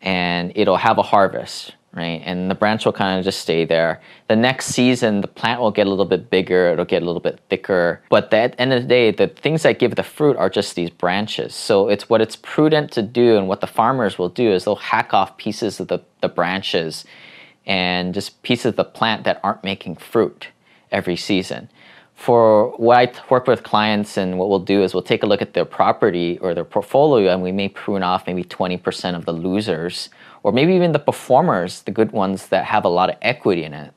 and 0.00 0.52
it'll 0.54 0.76
have 0.76 0.98
a 0.98 1.02
harvest, 1.02 1.74
right? 1.94 2.20
And 2.24 2.50
the 2.50 2.54
branch 2.54 2.84
will 2.84 2.92
kind 2.92 3.18
of 3.18 3.24
just 3.24 3.40
stay 3.40 3.64
there. 3.64 4.00
The 4.28 4.36
next 4.36 4.66
season, 4.66 5.20
the 5.20 5.28
plant 5.28 5.60
will 5.60 5.70
get 5.70 5.86
a 5.86 5.90
little 5.90 6.04
bit 6.04 6.28
bigger, 6.28 6.72
it'll 6.72 6.84
get 6.84 7.02
a 7.02 7.06
little 7.06 7.20
bit 7.20 7.40
thicker. 7.48 8.02
But 8.10 8.32
at 8.32 8.52
the 8.52 8.60
end 8.60 8.72
of 8.72 8.82
the 8.82 8.88
day, 8.88 9.10
the 9.12 9.28
things 9.28 9.62
that 9.62 9.78
give 9.78 9.94
the 9.94 10.02
fruit 10.02 10.36
are 10.36 10.50
just 10.50 10.74
these 10.74 10.90
branches. 10.90 11.54
So 11.54 11.88
it's 11.88 12.08
what 12.08 12.20
it's 12.20 12.36
prudent 12.36 12.90
to 12.92 13.02
do, 13.02 13.36
and 13.36 13.46
what 13.46 13.60
the 13.60 13.66
farmers 13.66 14.18
will 14.18 14.28
do 14.28 14.52
is 14.52 14.64
they'll 14.64 14.76
hack 14.76 15.14
off 15.14 15.36
pieces 15.36 15.78
of 15.78 15.88
the, 15.88 16.00
the 16.20 16.28
branches 16.28 17.04
and 17.66 18.12
just 18.12 18.42
pieces 18.42 18.66
of 18.66 18.76
the 18.76 18.84
plant 18.84 19.24
that 19.24 19.40
aren't 19.42 19.64
making 19.64 19.96
fruit 19.96 20.48
every 20.90 21.16
season. 21.16 21.70
For 22.14 22.70
what 22.76 22.96
I 22.96 23.12
work 23.28 23.46
with 23.46 23.64
clients, 23.64 24.16
and 24.16 24.38
what 24.38 24.48
we'll 24.48 24.60
do 24.60 24.82
is 24.82 24.94
we'll 24.94 25.02
take 25.02 25.22
a 25.22 25.26
look 25.26 25.42
at 25.42 25.52
their 25.52 25.64
property 25.64 26.38
or 26.38 26.54
their 26.54 26.64
portfolio, 26.64 27.32
and 27.32 27.42
we 27.42 27.52
may 27.52 27.68
prune 27.68 28.02
off 28.02 28.26
maybe 28.26 28.44
20% 28.44 29.16
of 29.16 29.24
the 29.24 29.32
losers 29.32 30.10
or 30.44 30.52
maybe 30.52 30.74
even 30.74 30.92
the 30.92 30.98
performers, 30.98 31.82
the 31.82 31.90
good 31.90 32.12
ones 32.12 32.48
that 32.48 32.64
have 32.66 32.84
a 32.84 32.88
lot 32.88 33.08
of 33.08 33.16
equity 33.22 33.64
in 33.64 33.72
it, 33.72 33.92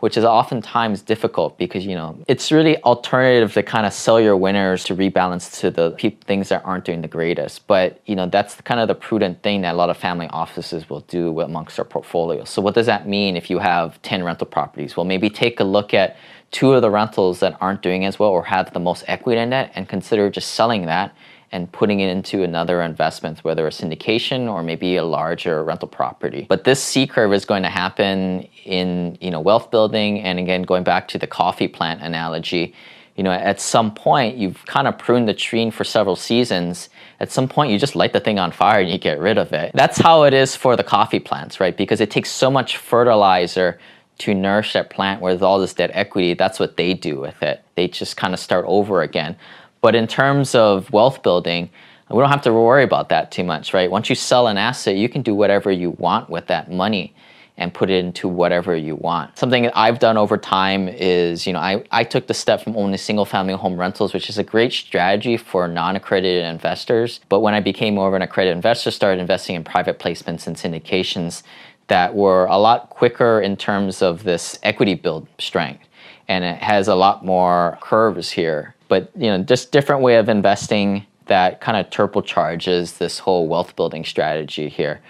which 0.00 0.16
is 0.16 0.24
oftentimes 0.24 1.02
difficult 1.02 1.58
because 1.58 1.84
you 1.84 1.94
know 1.94 2.18
it's 2.26 2.50
really 2.50 2.82
alternative 2.84 3.52
to 3.52 3.62
kind 3.62 3.84
of 3.86 3.92
sell 3.92 4.18
your 4.18 4.34
winners 4.34 4.82
to 4.82 4.96
rebalance 4.96 5.60
to 5.60 5.70
the 5.70 5.90
pe- 5.92 6.16
things 6.24 6.48
that 6.48 6.64
aren't 6.64 6.86
doing 6.86 7.02
the 7.02 7.08
greatest. 7.08 7.66
But 7.66 8.00
you 8.06 8.16
know 8.16 8.26
that's 8.26 8.54
kind 8.62 8.80
of 8.80 8.88
the 8.88 8.94
prudent 8.94 9.42
thing 9.42 9.60
that 9.60 9.74
a 9.74 9.76
lot 9.76 9.90
of 9.90 9.98
family 9.98 10.26
offices 10.28 10.88
will 10.88 11.00
do 11.00 11.38
amongst 11.40 11.76
their 11.76 11.84
portfolios. 11.84 12.48
So 12.48 12.62
what 12.62 12.74
does 12.74 12.86
that 12.86 13.06
mean 13.06 13.36
if 13.36 13.50
you 13.50 13.58
have 13.58 14.00
10 14.00 14.24
rental 14.24 14.46
properties? 14.46 14.96
Well, 14.96 15.04
maybe 15.04 15.28
take 15.28 15.60
a 15.60 15.64
look 15.64 15.92
at 15.92 16.16
two 16.50 16.72
of 16.72 16.80
the 16.80 16.90
rentals 16.90 17.40
that 17.40 17.56
aren't 17.60 17.82
doing 17.82 18.06
as 18.06 18.18
well 18.18 18.30
or 18.30 18.42
have 18.42 18.72
the 18.72 18.80
most 18.80 19.04
equity 19.06 19.40
in 19.40 19.52
it 19.52 19.70
and 19.74 19.86
consider 19.88 20.30
just 20.30 20.52
selling 20.52 20.86
that 20.86 21.14
and 21.52 21.70
putting 21.72 22.00
it 22.00 22.08
into 22.08 22.42
another 22.42 22.82
investment, 22.82 23.42
whether 23.42 23.66
a 23.66 23.70
syndication 23.70 24.48
or 24.48 24.62
maybe 24.62 24.96
a 24.96 25.04
larger 25.04 25.64
rental 25.64 25.88
property. 25.88 26.46
But 26.48 26.64
this 26.64 26.82
C 26.82 27.06
curve 27.06 27.32
is 27.32 27.44
going 27.44 27.62
to 27.64 27.70
happen 27.70 28.48
in 28.64 29.18
you 29.20 29.30
know 29.30 29.40
wealth 29.40 29.70
building, 29.70 30.20
and 30.20 30.38
again 30.38 30.62
going 30.62 30.84
back 30.84 31.08
to 31.08 31.18
the 31.18 31.26
coffee 31.26 31.68
plant 31.68 32.02
analogy. 32.02 32.74
You 33.16 33.24
know, 33.24 33.32
at 33.32 33.60
some 33.60 33.92
point 33.92 34.36
you've 34.36 34.64
kind 34.66 34.88
of 34.88 34.96
pruned 34.96 35.28
the 35.28 35.34
tree 35.34 35.70
for 35.70 35.84
several 35.84 36.16
seasons. 36.16 36.88
At 37.18 37.30
some 37.30 37.48
point, 37.48 37.70
you 37.70 37.78
just 37.78 37.94
light 37.94 38.14
the 38.14 38.20
thing 38.20 38.38
on 38.38 38.50
fire 38.50 38.80
and 38.80 38.90
you 38.90 38.96
get 38.96 39.18
rid 39.18 39.36
of 39.36 39.52
it. 39.52 39.72
That's 39.74 39.98
how 39.98 40.22
it 40.22 40.32
is 40.32 40.56
for 40.56 40.74
the 40.74 40.84
coffee 40.84 41.18
plants, 41.18 41.60
right? 41.60 41.76
Because 41.76 42.00
it 42.00 42.10
takes 42.10 42.30
so 42.30 42.50
much 42.50 42.78
fertilizer 42.78 43.78
to 44.20 44.34
nourish 44.34 44.74
that 44.74 44.90
plant 44.90 45.20
with 45.20 45.42
all 45.42 45.58
this 45.58 45.74
debt 45.74 45.90
equity. 45.92 46.34
That's 46.34 46.60
what 46.60 46.76
they 46.76 46.94
do 46.94 47.18
with 47.18 47.42
it. 47.42 47.62
They 47.74 47.88
just 47.88 48.16
kind 48.16 48.32
of 48.32 48.40
start 48.40 48.64
over 48.68 49.02
again. 49.02 49.36
But 49.80 49.94
in 49.94 50.06
terms 50.06 50.54
of 50.54 50.90
wealth 50.92 51.22
building, 51.22 51.70
we 52.10 52.18
don't 52.18 52.30
have 52.30 52.42
to 52.42 52.52
worry 52.52 52.82
about 52.82 53.08
that 53.10 53.30
too 53.30 53.44
much, 53.44 53.72
right? 53.72 53.90
Once 53.90 54.08
you 54.08 54.16
sell 54.16 54.48
an 54.48 54.58
asset, 54.58 54.96
you 54.96 55.08
can 55.08 55.22
do 55.22 55.34
whatever 55.34 55.70
you 55.70 55.90
want 55.90 56.28
with 56.28 56.48
that 56.48 56.70
money 56.70 57.14
and 57.56 57.72
put 57.72 57.90
it 57.90 58.02
into 58.04 58.26
whatever 58.26 58.74
you 58.74 58.96
want. 58.96 59.38
Something 59.38 59.64
that 59.64 59.76
I've 59.76 59.98
done 59.98 60.16
over 60.16 60.38
time 60.38 60.88
is, 60.88 61.46
you 61.46 61.52
know, 61.52 61.58
I, 61.58 61.84
I 61.90 62.04
took 62.04 62.26
the 62.26 62.34
step 62.34 62.62
from 62.62 62.74
owning 62.76 62.96
single 62.96 63.26
family 63.26 63.54
home 63.54 63.78
rentals, 63.78 64.14
which 64.14 64.30
is 64.30 64.38
a 64.38 64.42
great 64.42 64.72
strategy 64.72 65.36
for 65.36 65.68
non 65.68 65.94
accredited 65.94 66.44
investors. 66.44 67.20
But 67.28 67.40
when 67.40 67.54
I 67.54 67.60
became 67.60 67.94
more 67.94 68.08
of 68.08 68.14
an 68.14 68.22
accredited 68.22 68.56
investor, 68.56 68.90
started 68.90 69.20
investing 69.20 69.56
in 69.56 69.62
private 69.62 69.98
placements 69.98 70.46
and 70.46 70.56
syndications 70.56 71.42
that 71.88 72.14
were 72.14 72.46
a 72.46 72.56
lot 72.56 72.90
quicker 72.90 73.40
in 73.40 73.56
terms 73.56 74.00
of 74.00 74.24
this 74.24 74.58
equity 74.62 74.94
build 74.94 75.28
strength. 75.38 75.86
And 76.28 76.44
it 76.44 76.58
has 76.58 76.88
a 76.88 76.94
lot 76.94 77.24
more 77.24 77.78
curves 77.82 78.30
here 78.30 78.74
but 78.90 79.10
you 79.16 79.28
know 79.28 79.42
just 79.42 79.72
different 79.72 80.02
way 80.02 80.16
of 80.16 80.28
investing 80.28 81.06
that 81.26 81.60
kind 81.62 81.78
of 81.78 81.88
turbocharges 81.90 82.98
this 82.98 83.20
whole 83.20 83.46
wealth 83.46 83.74
building 83.76 84.04
strategy 84.04 84.68
here. 84.68 85.00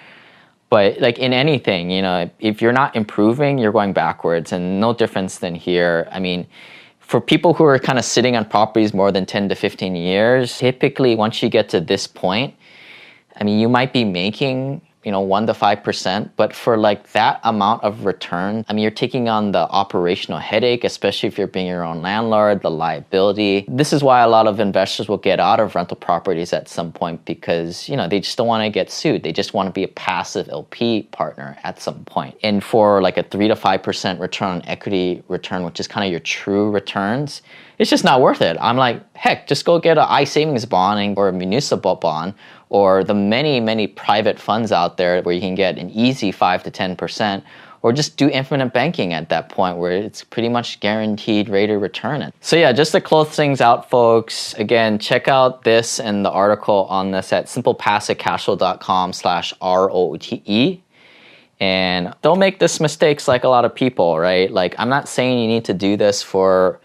But 0.69 1.01
like 1.01 1.19
in 1.19 1.33
anything 1.33 1.91
you 1.91 2.03
know 2.03 2.31
if 2.39 2.63
you're 2.63 2.79
not 2.83 2.95
improving 2.95 3.59
you're 3.59 3.73
going 3.73 3.93
backwards 3.93 4.53
and 4.53 4.81
no 4.81 4.95
difference 4.95 5.39
than 5.39 5.57
here. 5.57 6.07
I 6.13 6.21
mean 6.21 6.47
for 7.01 7.21
people 7.21 7.55
who 7.55 7.65
are 7.65 7.79
kind 7.81 7.99
of 7.99 8.05
sitting 8.05 8.37
on 8.37 8.45
properties 8.45 8.95
more 8.95 9.11
than 9.11 9.27
10 9.27 9.49
to 9.49 9.57
15 9.57 9.97
years 9.97 10.59
typically 10.59 11.17
once 11.17 11.43
you 11.43 11.49
get 11.49 11.69
to 11.71 11.81
this 11.81 12.07
point 12.07 12.55
i 13.41 13.43
mean 13.43 13.59
you 13.59 13.69
might 13.69 13.93
be 13.93 14.05
making 14.05 14.81
you 15.05 15.11
know, 15.11 15.21
one 15.21 15.47
to 15.47 15.55
five 15.55 15.83
percent. 15.83 16.31
But 16.37 16.55
for 16.55 16.77
like 16.77 17.13
that 17.13 17.41
amount 17.45 17.83
of 17.83 18.05
return, 18.05 18.65
I 18.69 18.73
mean, 18.73 18.83
you're 18.83 18.91
taking 18.91 19.29
on 19.29 19.53
the 19.53 19.69
operational 19.71 20.39
headache, 20.39 20.85
especially 20.85 21.29
if 21.29 21.39
you're 21.39 21.47
being 21.47 21.67
your 21.67 21.85
own 21.85 22.03
landlord, 22.03 22.63
the 22.63 22.71
liability. 22.71 23.65
This 23.69 23.93
is 23.93 24.03
why 24.03 24.21
a 24.21 24.29
lot 24.29 24.47
of 24.47 24.61
investors 24.61 25.09
will 25.09 25.19
get 25.19 25.41
out 25.41 25.61
of 25.61 25.75
rental 25.75 25.97
properties 25.97 26.53
at 26.53 26.69
some 26.69 26.93
point 26.93 27.25
because 27.25 27.89
you 27.89 27.97
know 27.97 28.09
they 28.09 28.21
just 28.21 28.37
don't 28.37 28.47
want 28.47 28.65
to 28.65 28.71
get 28.71 28.91
sued. 28.91 29.23
They 29.23 29.33
just 29.33 29.55
want 29.55 29.69
to 29.69 29.73
be 29.73 29.85
a 29.85 29.89
passive 29.89 30.49
LP 30.49 31.03
partner 31.13 31.57
at 31.65 31.81
some 31.81 32.05
point. 32.05 32.37
And 32.43 32.63
for 32.63 33.01
like 33.01 33.17
a 33.17 33.23
three 33.23 33.49
to 33.49 33.57
five 33.57 33.83
percent 33.83 34.21
return 34.21 34.51
on 34.51 34.63
equity 34.67 35.23
return, 35.29 35.65
which 35.65 35.81
is 35.81 35.89
kind 35.89 36.05
of 36.05 36.11
your 36.11 36.21
true 36.21 36.71
returns, 36.71 37.43
it's 37.79 37.89
just 37.89 38.05
not 38.05 38.21
worth 38.21 38.43
it. 38.43 38.59
I'm 38.61 38.77
like, 38.77 39.03
heck, 39.17 39.47
just 39.47 39.65
go 39.65 39.79
get 39.79 39.97
an 39.97 40.07
I 40.07 40.25
savings 40.25 40.67
bond 40.67 41.17
or 41.17 41.29
a 41.29 41.33
municipal 41.33 41.95
bond 41.95 42.35
or 42.71 43.05
the 43.05 43.15
many, 43.15 43.61
many 43.61 43.87
private 43.87 44.39
funds 44.39 44.73
out 44.73 44.97
there 44.97 45.21
where 45.23 45.35
you 45.35 45.41
can 45.41 45.55
get 45.55 45.77
an 45.77 45.91
easy 45.91 46.33
5 46.33 46.63
to 46.63 46.71
10%, 46.71 47.43
or 47.83 47.93
just 47.93 48.17
do 48.17 48.29
infinite 48.29 48.73
banking 48.73 49.13
at 49.13 49.29
that 49.31 49.49
point 49.49 49.79
where 49.79 49.93
it's 49.93 50.23
pretty 50.23 50.49
much 50.49 50.81
guaranteed 50.81 51.49
rate 51.49 51.71
of 51.71 51.81
return. 51.81 52.33
So 52.41 52.57
yeah, 52.57 52.73
just 52.73 52.93
to 52.93 53.01
close 53.01 53.31
things 53.31 53.61
out, 53.61 53.91
folks, 53.91 54.55
again, 54.55 54.99
check 54.99 55.29
out 55.29 55.65
this 55.65 55.99
and 55.99 56.25
the 56.25 56.31
article 56.31 56.87
on 56.91 57.11
this 57.11 57.33
at 57.33 57.47
simplepassivecashflow.com 57.47 59.13
slash 59.13 59.53
R-O-T-E. 59.61 60.83
And 61.59 62.15
don't 62.23 62.39
make 62.39 62.59
this 62.59 62.81
mistakes 62.81 63.29
like 63.29 63.45
a 63.45 63.49
lot 63.49 63.65
of 63.65 63.75
people, 63.75 64.19
right? 64.19 64.51
Like 64.51 64.75
I'm 64.79 64.89
not 64.89 65.09
saying 65.09 65.39
you 65.41 65.49
need 65.49 65.65
to 65.67 65.75
do 65.75 65.97
this 65.97 66.23
for 66.23 66.81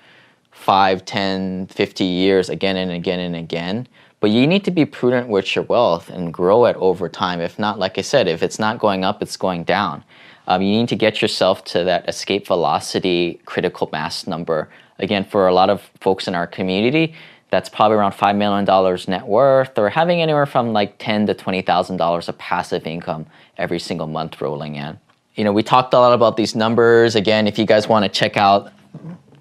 5, 0.51 1.05
10, 1.05 1.67
50 1.67 2.03
years 2.03 2.49
again 2.49 2.75
and 2.75 2.91
again 2.91 3.19
and 3.19 3.35
again. 3.35 3.87
But 4.25 4.31
you 4.31 4.47
need 4.47 4.63
to 4.63 4.71
be 4.71 4.85
prudent 4.85 5.27
with 5.29 5.55
your 5.55 5.65
wealth 5.65 6.09
and 6.09 6.33
grow 6.33 6.65
it 6.65 6.75
over 6.77 7.07
time. 7.07 7.41
If 7.41 7.59
not, 7.59 7.77
like 7.77 7.99
I 7.99 8.01
said, 8.01 8.27
if 8.27 8.41
it's 8.41 8.57
not 8.57 8.79
going 8.79 9.03
up, 9.03 9.21
it's 9.21 9.37
going 9.37 9.65
down. 9.65 10.03
Um, 10.47 10.63
you 10.63 10.79
need 10.79 10.89
to 10.89 10.95
get 10.95 11.21
yourself 11.21 11.63
to 11.65 11.83
that 11.83 12.09
escape 12.09 12.47
velocity 12.47 13.39
critical 13.45 13.87
mass 13.91 14.25
number. 14.25 14.67
Again, 14.97 15.25
for 15.25 15.47
a 15.47 15.53
lot 15.53 15.69
of 15.69 15.91
folks 16.01 16.27
in 16.27 16.33
our 16.33 16.47
community, 16.47 17.13
that's 17.51 17.69
probably 17.69 17.97
around 17.97 18.13
$5 18.13 18.35
million 18.35 18.65
net 19.07 19.27
worth 19.27 19.77
or 19.77 19.91
having 19.91 20.23
anywhere 20.23 20.47
from 20.47 20.73
like 20.73 20.97
ten 20.97 21.27
to 21.27 21.35
$20,000 21.35 22.27
of 22.27 22.37
passive 22.39 22.87
income 22.87 23.27
every 23.59 23.77
single 23.77 24.07
month 24.07 24.41
rolling 24.41 24.73
in. 24.73 24.97
You 25.35 25.43
know, 25.43 25.53
we 25.53 25.61
talked 25.61 25.93
a 25.93 25.99
lot 25.99 26.13
about 26.13 26.35
these 26.35 26.55
numbers. 26.55 27.15
Again, 27.15 27.45
if 27.45 27.59
you 27.59 27.67
guys 27.67 27.87
want 27.87 28.05
to 28.05 28.09
check 28.09 28.37
out 28.37 28.73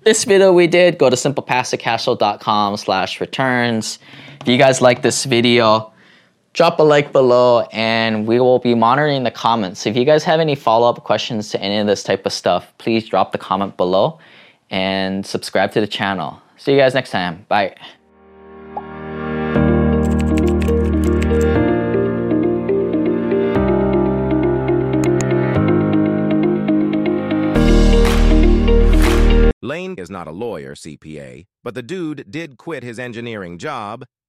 this 0.05 0.25
video 0.25 0.53
we 0.53 0.67
did, 0.67 0.99
go 0.99 1.09
to 1.09 1.17
simplepassivecashflow.com 1.17 2.77
slash 2.77 3.23
returns. 3.23 3.99
If 4.45 4.49
you 4.49 4.59
guys 4.59 4.83
like 4.83 5.01
this 5.01 5.25
video, 5.25 5.91
drop 6.53 6.79
a 6.79 6.83
like 6.83 7.13
below 7.13 7.63
and 7.73 8.27
we 8.27 8.41
will 8.41 8.59
be 8.59 8.75
monitoring 8.75 9.25
the 9.25 9.31
comments. 9.31 9.87
If 9.87 9.97
you 9.97 10.05
guys 10.05 10.23
have 10.25 10.39
any 10.39 10.55
follow-up 10.55 11.03
questions 11.03 11.49
to 11.53 11.63
any 11.63 11.79
of 11.79 11.87
this 11.87 12.03
type 12.03 12.27
of 12.27 12.33
stuff, 12.35 12.71
please 12.77 13.09
drop 13.09 13.33
the 13.33 13.39
comment 13.39 13.79
below 13.79 14.19
and 14.69 15.25
subscribe 15.25 15.73
to 15.73 15.81
the 15.81 15.87
channel. 15.87 16.43
See 16.59 16.73
you 16.73 16.79
guys 16.79 16.93
next 16.93 17.09
time. 17.09 17.47
Bye. 17.49 17.75
Lane 29.63 29.95
is 29.97 30.11
not 30.11 30.29
a 30.29 30.33
lawyer, 30.33 30.75
CPA, 30.75 31.47
but 31.63 31.75
the 31.75 31.83
dude 31.83 32.31
did 32.31 32.59
quit 32.59 32.83
his 32.83 32.99
engineering 32.99 33.57
job 33.57 34.05